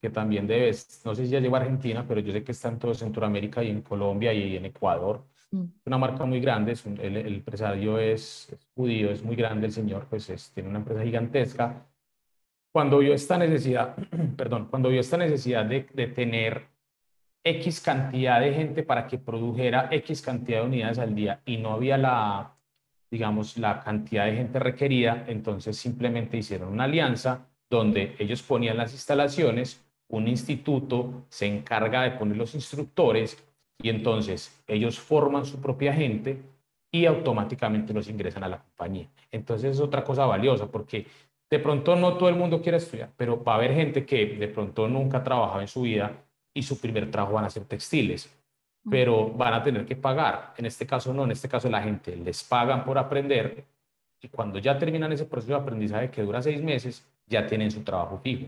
[0.00, 0.70] que también debe,
[1.04, 3.64] no sé si ya llegó a Argentina, pero yo sé que está en todo Centroamérica
[3.64, 5.24] y en Colombia y en Ecuador.
[5.52, 5.62] Mm.
[5.62, 10.50] Es una marca muy grande, el, empresario es, judío, es muy grande el señor, pues
[10.54, 11.86] tiene una empresa gigantesca.
[12.72, 13.94] Cuando vio esta necesidad,
[14.36, 16.66] perdón, cuando vio esta necesidad de, de tener
[17.44, 21.72] X cantidad de gente para que produjera X cantidad de unidades al día y no
[21.72, 22.56] había la,
[23.10, 28.92] digamos, la cantidad de gente requerida, entonces simplemente hicieron una alianza donde ellos ponían las
[28.92, 33.42] instalaciones, un instituto se encarga de poner los instructores
[33.82, 36.40] y entonces ellos forman su propia gente
[36.90, 39.08] y automáticamente los ingresan a la compañía.
[39.30, 41.06] Entonces es otra cosa valiosa porque
[41.50, 44.48] de pronto no todo el mundo quiere estudiar, pero va a haber gente que de
[44.48, 46.12] pronto nunca ha trabajado en su vida
[46.54, 48.30] y su primer trabajo van a ser textiles,
[48.88, 50.54] pero van a tener que pagar.
[50.56, 53.64] En este caso no, en este caso la gente les pagan por aprender
[54.20, 57.82] y cuando ya terminan ese proceso de aprendizaje que dura seis meses, ya tienen su
[57.82, 58.46] trabajo fijo.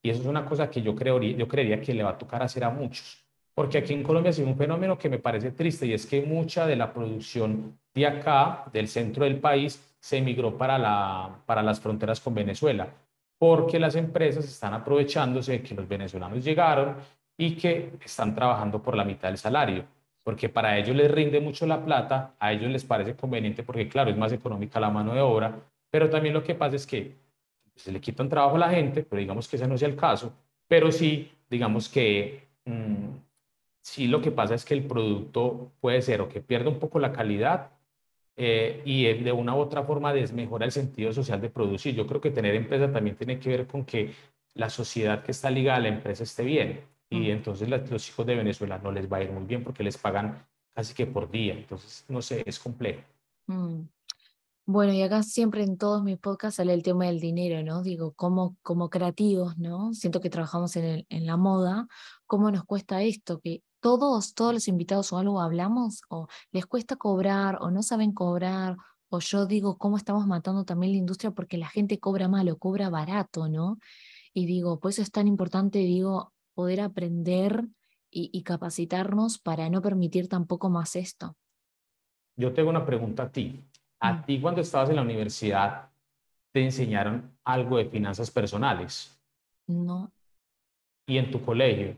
[0.00, 2.42] Y eso es una cosa que yo, creo, yo creería que le va a tocar
[2.42, 3.27] hacer a muchos.
[3.58, 6.64] Porque aquí en Colombia hay un fenómeno que me parece triste y es que mucha
[6.64, 11.80] de la producción de acá, del centro del país, se emigró para, la, para las
[11.80, 12.86] fronteras con Venezuela,
[13.36, 16.98] porque las empresas están aprovechándose de que los venezolanos llegaron
[17.36, 19.84] y que están trabajando por la mitad del salario,
[20.22, 24.08] porque para ellos les rinde mucho la plata, a ellos les parece conveniente porque claro,
[24.08, 25.52] es más económica la mano de obra,
[25.90, 27.12] pero también lo que pasa es que
[27.74, 30.32] se le quitan trabajo a la gente, pero digamos que ese no sea el caso,
[30.68, 33.26] pero sí, digamos que mm,
[33.88, 36.98] sí lo que pasa es que el producto puede ser o que pierde un poco
[36.98, 37.70] la calidad
[38.36, 41.94] eh, y de una u otra forma desmejora el sentido social de producir.
[41.94, 44.14] Yo creo que tener empresa también tiene que ver con que
[44.54, 46.80] la sociedad que está ligada a la empresa esté bien.
[47.10, 49.96] Y entonces los hijos de Venezuela no les va a ir muy bien porque les
[49.96, 51.54] pagan casi que por día.
[51.54, 53.00] Entonces, no sé, es complejo.
[53.46, 53.84] Mm.
[54.66, 57.82] Bueno, y acá siempre en todos mis podcasts sale el tema del dinero, ¿no?
[57.82, 59.94] Digo, como, como creativos, ¿no?
[59.94, 61.88] Siento que trabajamos en, el, en la moda,
[62.26, 63.40] ¿cómo nos cuesta esto?
[63.40, 68.12] Que todos, todos los invitados o algo hablamos, o les cuesta cobrar, o no saben
[68.12, 68.76] cobrar,
[69.08, 71.30] o yo digo, ¿cómo estamos matando también la industria?
[71.30, 73.78] Porque la gente cobra mal o cobra barato, ¿no?
[74.34, 77.64] Y digo, pues eso es tan importante, digo, poder aprender
[78.10, 81.36] y, y capacitarnos para no permitir tampoco más esto.
[82.36, 83.64] Yo tengo una pregunta a ti.
[84.00, 84.24] ¿A mm.
[84.24, 85.90] ti cuando estabas en la universidad
[86.52, 89.18] te enseñaron algo de finanzas personales?
[89.66, 90.12] No.
[91.06, 91.96] ¿Y en tu colegio?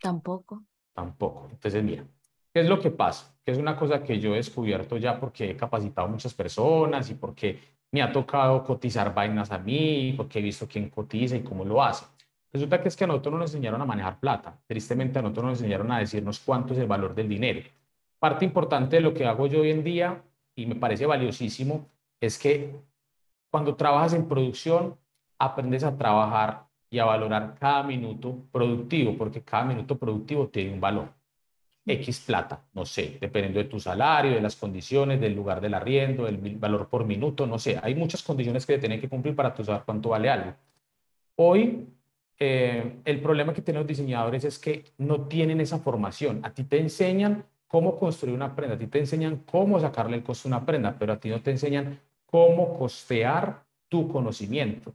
[0.00, 0.64] Tampoco.
[0.92, 1.48] Tampoco.
[1.50, 2.04] Entonces, mira,
[2.52, 3.36] ¿qué es lo que pasa?
[3.44, 7.10] Que es una cosa que yo he descubierto ya porque he capacitado a muchas personas
[7.10, 7.58] y porque
[7.90, 11.82] me ha tocado cotizar vainas a mí, porque he visto quién cotiza y cómo lo
[11.82, 12.04] hace.
[12.52, 14.56] Resulta que es que a nosotros nos enseñaron a manejar plata.
[14.66, 17.60] Tristemente a nosotros nos enseñaron a decirnos cuánto es el valor del dinero.
[18.18, 20.22] Parte importante de lo que hago yo hoy en día
[20.54, 21.88] y me parece valiosísimo
[22.20, 22.80] es que
[23.50, 24.96] cuando trabajas en producción,
[25.38, 30.80] aprendes a trabajar y a valorar cada minuto productivo, porque cada minuto productivo tiene un
[30.80, 31.08] valor.
[31.84, 36.24] X plata, no sé, dependiendo de tu salario, de las condiciones, del lugar del arriendo,
[36.24, 37.80] del valor por minuto, no sé.
[37.82, 40.54] Hay muchas condiciones que tienen que cumplir para tú saber cuánto vale algo.
[41.34, 41.88] Hoy,
[42.38, 46.40] eh, el problema que tienen los diseñadores es que no tienen esa formación.
[46.44, 50.22] A ti te enseñan cómo construir una prenda, a ti te enseñan cómo sacarle el
[50.22, 54.94] costo a una prenda, pero a ti no te enseñan cómo costear tu conocimiento.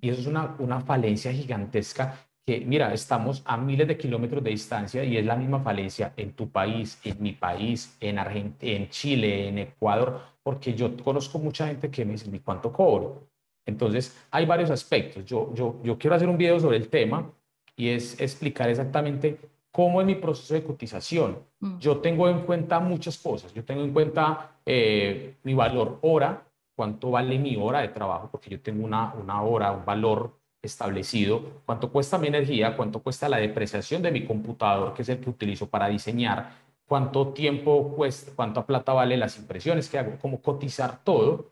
[0.00, 4.50] Y eso es una, una falencia gigantesca que, mira, estamos a miles de kilómetros de
[4.50, 8.88] distancia y es la misma falencia en tu país, en mi país, en Argentina, en
[8.88, 13.28] Chile, en Ecuador, porque yo conozco mucha gente que me dice, ¿y cuánto cobro?
[13.66, 15.24] Entonces, hay varios aspectos.
[15.26, 17.30] Yo, yo, yo quiero hacer un video sobre el tema
[17.76, 19.38] y es explicar exactamente
[19.78, 21.38] ¿Cómo es mi proceso de cotización?
[21.60, 21.78] Mm.
[21.78, 23.54] Yo tengo en cuenta muchas cosas.
[23.54, 26.47] Yo tengo en cuenta eh, mi valor hora,
[26.78, 31.62] cuánto vale mi hora de trabajo, porque yo tengo una, una hora, un valor establecido,
[31.66, 35.28] cuánto cuesta mi energía, cuánto cuesta la depreciación de mi computador, que es el que
[35.28, 36.52] utilizo para diseñar,
[36.86, 41.50] cuánto tiempo cuesta, cuánta plata vale las impresiones que hago, cómo cotizar todo,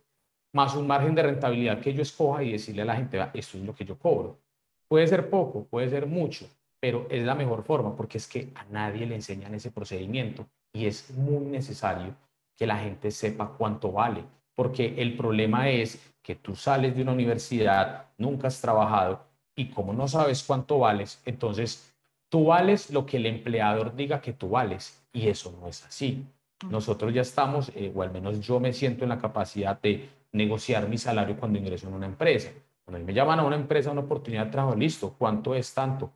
[0.52, 3.64] más un margen de rentabilidad que yo escoja y decirle a la gente, esto es
[3.64, 4.38] lo que yo cobro.
[4.86, 6.46] Puede ser poco, puede ser mucho,
[6.78, 10.86] pero es la mejor forma porque es que a nadie le enseñan ese procedimiento y
[10.86, 12.14] es muy necesario
[12.54, 14.22] que la gente sepa cuánto vale,
[14.56, 19.20] porque el problema es que tú sales de una universidad, nunca has trabajado
[19.54, 21.94] y como no sabes cuánto vales, entonces
[22.28, 26.24] tú vales lo que el empleador diga que tú vales y eso no es así.
[26.68, 30.88] Nosotros ya estamos, eh, o al menos yo me siento en la capacidad de negociar
[30.88, 32.50] mi salario cuando ingreso en una empresa.
[32.84, 36.10] Cuando me llaman a una empresa, una oportunidad de trabajo, listo, ¿cuánto es tanto?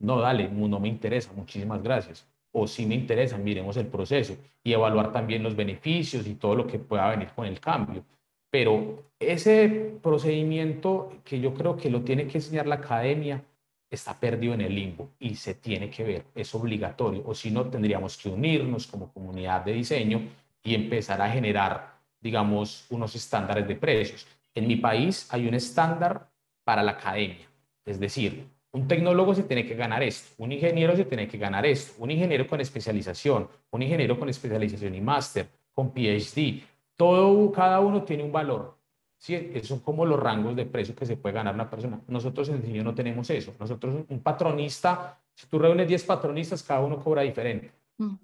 [0.00, 2.26] no, dale, no me interesa, muchísimas gracias.
[2.52, 6.66] O si me interesa, miremos el proceso y evaluar también los beneficios y todo lo
[6.66, 8.04] que pueda venir con el cambio.
[8.50, 13.42] Pero ese procedimiento que yo creo que lo tiene que enseñar la academia
[13.88, 17.68] está perdido en el limbo y se tiene que ver, es obligatorio, o si no
[17.68, 20.28] tendríamos que unirnos como comunidad de diseño
[20.62, 24.26] y empezar a generar, digamos, unos estándares de precios.
[24.54, 26.28] En mi país hay un estándar
[26.64, 27.48] para la academia,
[27.84, 31.66] es decir, un tecnólogo se tiene que ganar esto, un ingeniero se tiene que ganar
[31.66, 36.62] esto, un ingeniero con especialización, un ingeniero con especialización y máster, con PhD.
[36.96, 38.76] Todo, cada uno tiene un valor.
[39.18, 39.34] ¿sí?
[39.54, 42.00] Esos son como los rangos de precio que se puede ganar una persona.
[42.06, 43.54] Nosotros en el diseño no tenemos eso.
[43.58, 47.72] Nosotros, un patronista, si tú reúnes 10 patronistas, cada uno cobra diferente.
[47.98, 48.14] Mm.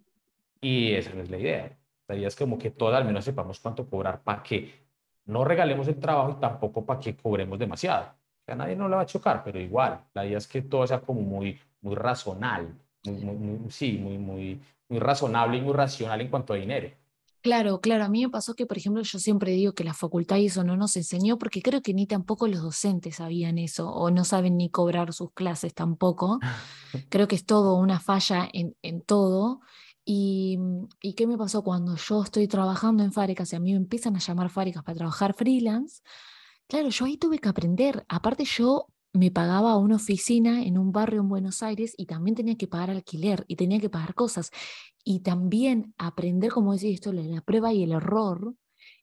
[0.60, 1.76] Y esa no es la idea.
[2.06, 4.72] La idea es como que todos al menos sepamos cuánto cobrar para que
[5.24, 8.14] no regalemos el trabajo y tampoco para que cobremos demasiado
[8.46, 11.00] a nadie no le va a chocar, pero igual, la idea es que todo sea
[11.00, 12.68] como muy, muy razonable,
[13.04, 16.90] muy, sí, muy, muy, muy razonable y muy racional en cuanto a dinero.
[17.46, 20.38] Claro, claro, a mí me pasó que, por ejemplo, yo siempre digo que la facultad
[20.38, 24.24] eso no nos enseñó porque creo que ni tampoco los docentes sabían eso o no
[24.24, 26.40] saben ni cobrar sus clases tampoco.
[27.08, 29.60] creo que es todo una falla en, en todo.
[30.04, 30.58] Y,
[31.00, 34.16] ¿Y qué me pasó cuando yo estoy trabajando en fábricas y a mí me empiezan
[34.16, 36.02] a llamar fábricas para trabajar freelance?
[36.68, 38.04] Claro, yo ahí tuve que aprender.
[38.08, 42.56] Aparte yo me pagaba una oficina en un barrio en Buenos Aires y también tenía
[42.56, 44.50] que pagar alquiler y tenía que pagar cosas.
[45.04, 48.54] Y también aprender, como decía esto, la prueba y el error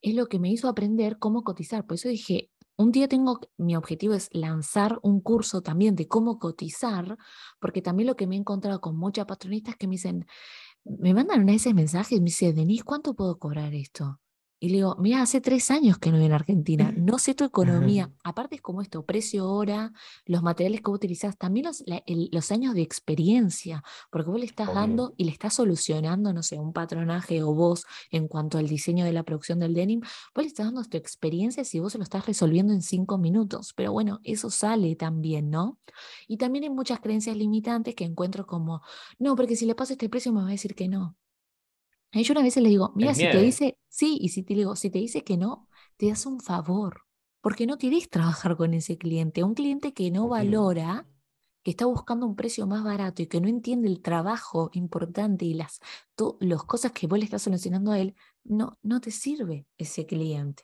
[0.02, 1.85] es lo que me hizo aprender cómo cotizar.
[1.85, 6.40] Por eso dije, un día tengo, mi objetivo es lanzar un curso también de cómo
[6.40, 7.18] cotizar,
[7.60, 10.26] porque también lo que me he encontrado con muchas patronistas que me dicen,
[10.85, 14.19] me mandan de esos mensajes me dice, Denise, ¿cuánto puedo cobrar esto?
[14.64, 17.44] Y le digo, mira, hace tres años que no vivo en Argentina, no sé tu
[17.44, 18.14] economía.
[18.23, 19.91] Aparte es como esto, precio hora,
[20.26, 24.73] los materiales que vos utilizás, también los, los años de experiencia, porque vos le estás
[24.73, 29.03] dando y le estás solucionando, no sé, un patronaje o vos en cuanto al diseño
[29.03, 32.06] de la producción del denim, vos le estás dando tu experiencia si vos se lo
[32.06, 33.73] estás resolviendo en cinco minutos.
[33.76, 35.77] Pero bueno, eso sale también, ¿no?
[36.26, 38.81] Y también hay muchas creencias limitantes que encuentro como,
[39.19, 41.18] no, porque si le paso este precio me va a decir que no.
[42.14, 44.76] Y yo una vez le digo, mira, si te dice sí, y si te digo,
[44.76, 45.68] si te dice que no,
[45.98, 47.02] te das un favor,
[47.41, 49.44] porque no querés trabajar con ese cliente.
[49.44, 51.07] Un cliente que no valora,
[51.64, 55.56] que está buscando un precio más barato y que no entiende el trabajo importante y
[55.56, 55.80] las,
[56.40, 60.64] las cosas que vos le estás solucionando a él, no, no te sirve ese cliente.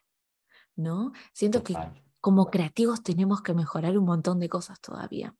[0.76, 1.12] ¿No?
[1.34, 1.76] Siento que
[2.22, 5.36] como creativos tenemos que mejorar un montón de cosas todavía.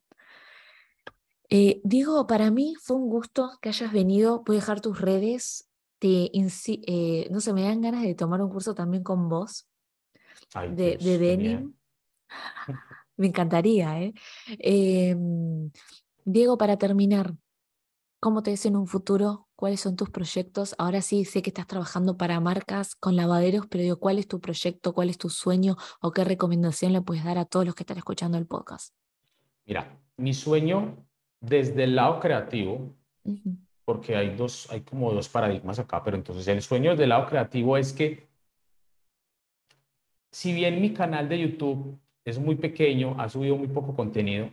[1.50, 4.44] Eh, Diego, para mí fue un gusto que hayas venido.
[4.46, 5.69] Voy a dejar tus redes
[6.00, 9.68] te eh, no sé, me dan ganas de tomar un curso también con vos
[10.54, 11.74] de, de denim.
[13.18, 14.14] Me encantaría, ¿eh?
[14.60, 15.70] Em,
[16.24, 17.36] Diego, para terminar,
[18.22, 19.50] ¿cómo te ves en un futuro?
[19.56, 20.74] ¿Cuáles son tus proyectos?
[20.78, 24.40] Ahora sí sé que estás trabajando para marcas con lavaderos, pero digo, ¿cuál es tu
[24.40, 24.94] proyecto?
[24.94, 25.76] ¿Cuál es tu sueño?
[26.00, 28.96] ¿O qué recomendación le puedes dar a todos los que están escuchando el podcast?
[29.66, 31.06] Mira, mi sueño
[31.42, 32.96] desde el lado creativo
[33.90, 37.76] porque hay dos, hay como dos paradigmas acá, pero entonces el sueño del lado creativo
[37.76, 38.28] es que
[40.32, 44.48] si bien mi canal de YouTube es muy pequeño, ha subido muy poco contenido,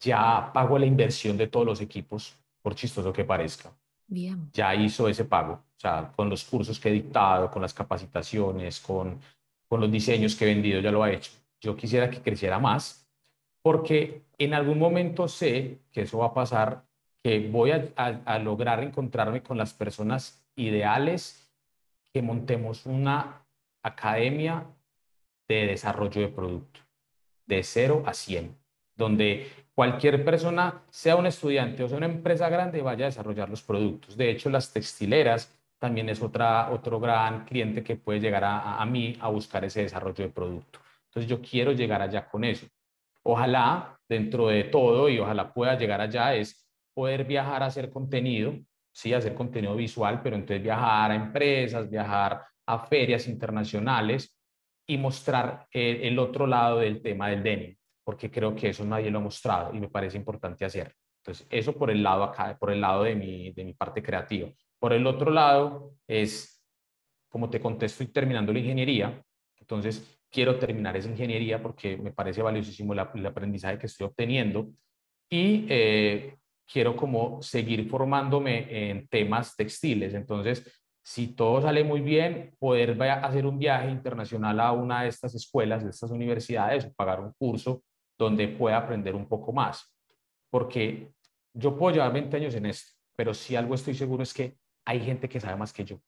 [0.00, 3.70] ya pago la inversión de todos los equipos, por chistoso que parezca.
[4.06, 4.48] Bien.
[4.54, 8.80] Ya hizo ese pago, o sea, con los cursos que he dictado, con las capacitaciones,
[8.80, 9.20] con,
[9.68, 11.32] con los diseños que he vendido, ya lo ha hecho.
[11.60, 13.06] Yo quisiera que creciera más,
[13.60, 16.86] porque en algún momento sé que eso va a pasar
[17.24, 21.50] que voy a, lograr encontrarme con las personas ideales,
[22.12, 23.46] que montemos una
[23.82, 24.64] academia
[25.48, 26.80] de desarrollo de producto,
[27.46, 28.54] de 0 a 100,
[28.94, 33.62] donde cualquier persona, sea un estudiante o sea una empresa grande, vaya a desarrollar los
[33.62, 34.18] productos.
[34.18, 38.84] De hecho, las textileras también es otra, otro gran cliente que puede llegar a, a
[38.84, 40.78] mí a buscar ese desarrollo de producto.
[41.06, 42.66] Entonces, yo quiero llegar allá con eso.
[43.22, 46.63] Ojalá, dentro de todo, y ojalá pueda llegar allá, es
[46.94, 48.54] poder viajar a hacer contenido,
[48.92, 54.34] sí, hacer contenido visual, pero entonces viajar a empresas, viajar a ferias internacionales
[54.86, 59.18] y mostrar el, otro lado del tema del denim, porque creo que eso nadie lo
[59.18, 60.94] ha mostrado y me parece importante hacer.
[61.22, 64.50] Entonces, eso por el lado acá, por el lado de mi, de mi parte creativa.
[64.78, 66.62] Por el otro lado es,
[67.28, 69.22] como te contesto, estoy terminando la ingeniería,
[69.58, 74.68] entonces quiero terminar esa ingeniería porque me parece valiosísimo el, aprendizaje que estoy obteniendo
[75.30, 76.36] y eh,
[76.70, 80.14] quiero como seguir formándome en temas textiles.
[80.14, 80.64] Entonces,
[81.02, 85.84] si todo sale muy bien, poder hacer un viaje internacional a una de estas escuelas,
[85.84, 87.82] de estas universidades, o pagar un curso
[88.18, 89.94] donde pueda aprender un poco más.
[90.50, 91.12] Porque
[91.52, 95.00] yo puedo llevar 20 años en esto, pero si algo estoy seguro es que hay
[95.00, 96.00] gente que sabe más que yo.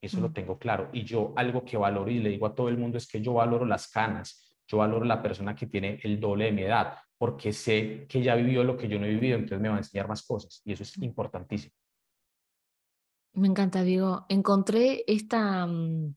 [0.00, 0.90] Eso lo tengo claro.
[0.92, 3.34] Y yo algo que valoro y le digo a todo el mundo es que yo
[3.34, 7.54] valoro las canas, yo valoro la persona que tiene el doble de mi edad porque
[7.54, 10.06] sé que ya vivió lo que yo no he vivido, entonces me va a enseñar
[10.06, 11.72] más cosas y eso es importantísimo.
[13.32, 14.26] Me encanta, Diego.
[14.28, 16.14] Encontré esta, mm,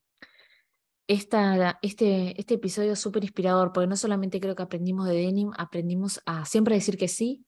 [1.07, 6.21] esta, este, este episodio súper inspirador, porque no solamente creo que aprendimos de denim, aprendimos
[6.25, 7.45] a siempre decir que sí,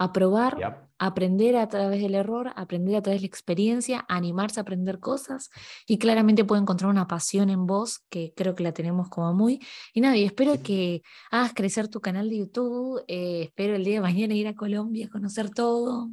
[0.00, 4.62] a probar, aprender a través del error, aprender a través de la experiencia, animarse a
[4.62, 5.50] aprender cosas
[5.86, 9.60] y claramente puedo encontrar una pasión en vos que creo que la tenemos como muy.
[9.92, 13.96] Y nada, y espero que hagas crecer tu canal de YouTube, eh, espero el día
[13.96, 16.08] de mañana ir a Colombia, conocer todo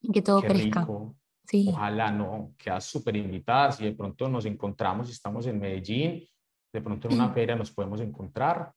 [0.00, 0.88] y que todo crezca.
[1.44, 1.66] Sí.
[1.68, 3.70] Ojalá no, quedas súper invitada.
[3.72, 6.26] Si de pronto nos encontramos y estamos en Medellín,
[6.72, 8.72] de pronto en una feria nos podemos encontrar.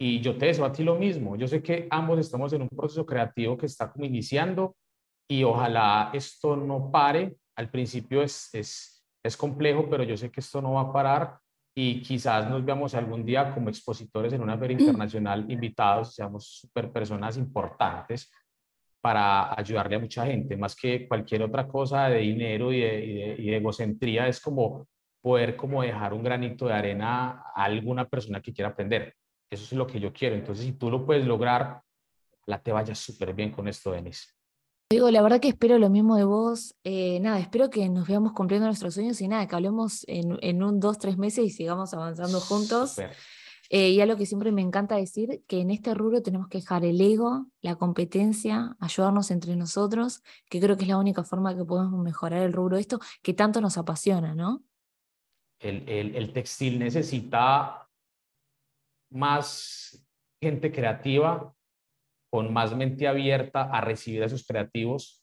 [0.00, 1.36] Y yo te deseo a ti lo mismo.
[1.36, 4.76] Yo sé que ambos estamos en un proceso creativo que está como iniciando
[5.28, 7.36] y ojalá esto no pare.
[7.56, 11.38] Al principio es, es, es complejo, pero yo sé que esto no va a parar
[11.80, 14.80] y quizás nos veamos algún día como expositores en una feria mm.
[14.80, 18.32] internacional invitados, seamos super personas importantes
[19.00, 23.14] para ayudarle a mucha gente, más que cualquier otra cosa de dinero y de, y
[23.14, 24.88] de, y de egocentría, es como
[25.22, 29.14] poder como dejar un granito de arena a alguna persona que quiera aprender.
[29.50, 30.34] Eso es lo que yo quiero.
[30.34, 31.82] Entonces, si tú lo puedes lograr,
[32.46, 34.34] la te vaya súper bien con esto, Denis.
[34.90, 36.74] Digo, la verdad que espero lo mismo de vos.
[36.82, 40.62] Eh, nada, espero que nos veamos cumpliendo nuestros sueños y nada, que hablemos en, en
[40.62, 42.98] un, dos, tres meses y sigamos avanzando juntos.
[43.70, 46.86] Eh, y algo que siempre me encanta decir, que en este rubro tenemos que dejar
[46.86, 51.66] el ego, la competencia, ayudarnos entre nosotros, que creo que es la única forma que
[51.66, 54.62] podemos mejorar el rubro esto, que tanto nos apasiona, ¿no?
[55.58, 57.87] El, el textil necesita
[59.10, 60.06] más
[60.40, 61.54] gente creativa,
[62.30, 65.22] con más mente abierta a recibir a esos creativos,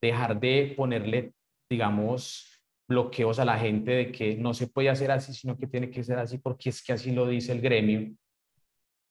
[0.00, 1.32] dejar de ponerle,
[1.70, 5.90] digamos, bloqueos a la gente de que no se puede hacer así, sino que tiene
[5.90, 8.14] que ser así porque es que así lo dice el gremio.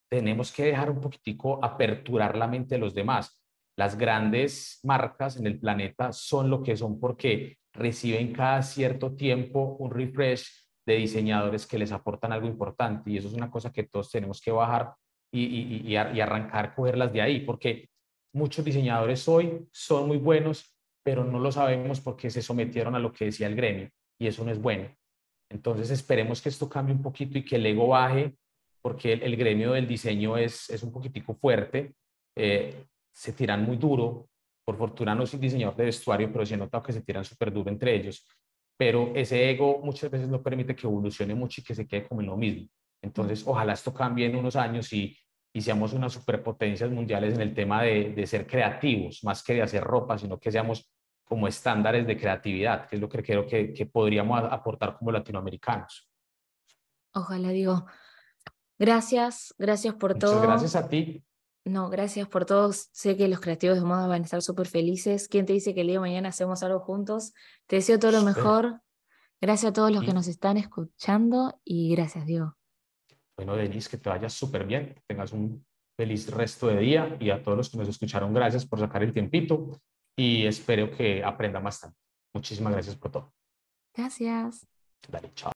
[0.10, 3.42] Tenemos que dejar un poquitico aperturar la mente de los demás.
[3.76, 9.76] Las grandes marcas en el planeta son lo que son porque reciben cada cierto tiempo
[9.80, 13.84] un refresh de diseñadores que les aportan algo importante y eso es una cosa que
[13.84, 14.94] todos tenemos que bajar
[15.32, 17.90] y, y, y, arrancar, cogerlas de ahí, porque
[18.34, 23.12] muchos diseñadores hoy son muy buenos, pero no lo sabemos porque se sometieron a lo
[23.12, 23.90] que decía el gremio
[24.20, 24.90] y eso no es bueno.
[25.50, 28.36] Entonces esperemos que esto cambie un poquito y que el ego baje,
[28.82, 31.96] porque el, gremio del diseño es, es un poquitico fuerte,
[32.36, 34.28] eh, se tiran muy duro,
[34.66, 37.70] por fortuna no soy diseñador de vestuario, pero sí he que se tiran súper duro
[37.70, 38.26] entre ellos,
[38.78, 42.22] pero ese ego muchas veces no permite que evolucione mucho y que se quede como
[42.22, 42.68] en lo mismo.
[43.02, 45.16] Entonces, ojalá esto cambie en unos años y,
[45.54, 49.62] y seamos unas superpotencias mundiales en el tema de, de, ser creativos, más que de
[49.62, 50.90] hacer ropa, sino que seamos
[51.24, 56.10] como estándares de creatividad, que es lo que creo que, que podríamos aportar como latinoamericanos.
[57.14, 57.86] Ojalá, digo.
[58.80, 60.34] Gracias, gracias por todo.
[60.34, 61.24] Muchas gracias a ti.
[61.66, 62.74] No, gracias por todo.
[62.74, 65.28] Sé que los creativos de moda van a estar súper felices.
[65.30, 67.34] ¿Quién te dice que el día de mañana hacemos algo juntos?
[67.68, 68.82] Te deseo todo lo mejor.
[69.40, 72.56] Gracias a todos los que nos están escuchando y gracias, Diego.
[73.38, 75.66] Bueno, Denise, que te vayas súper bien, que tengas un
[75.98, 79.14] feliz resto de día y a todos los que nos escucharon, gracias por sacar el
[79.14, 79.82] tiempito
[80.16, 81.98] y espero que aprenda bastante.
[82.34, 83.34] Muchísimas gracias por todo.
[83.94, 84.68] Gracias.
[85.10, 85.53] Dale, chao.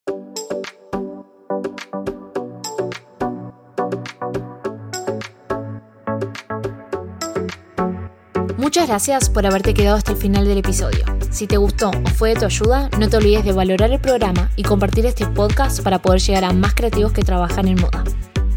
[8.88, 11.03] Gracias por haberte quedado hasta el final del episodio.
[11.30, 14.49] Si te gustó o fue de tu ayuda, no te olvides de valorar el programa
[14.55, 18.05] y compartir este podcast para poder llegar a más creativos que trabajan en moda.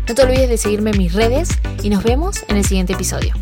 [0.09, 1.49] No te olvides de seguirme en mis redes
[1.83, 3.35] y nos vemos en el siguiente episodio.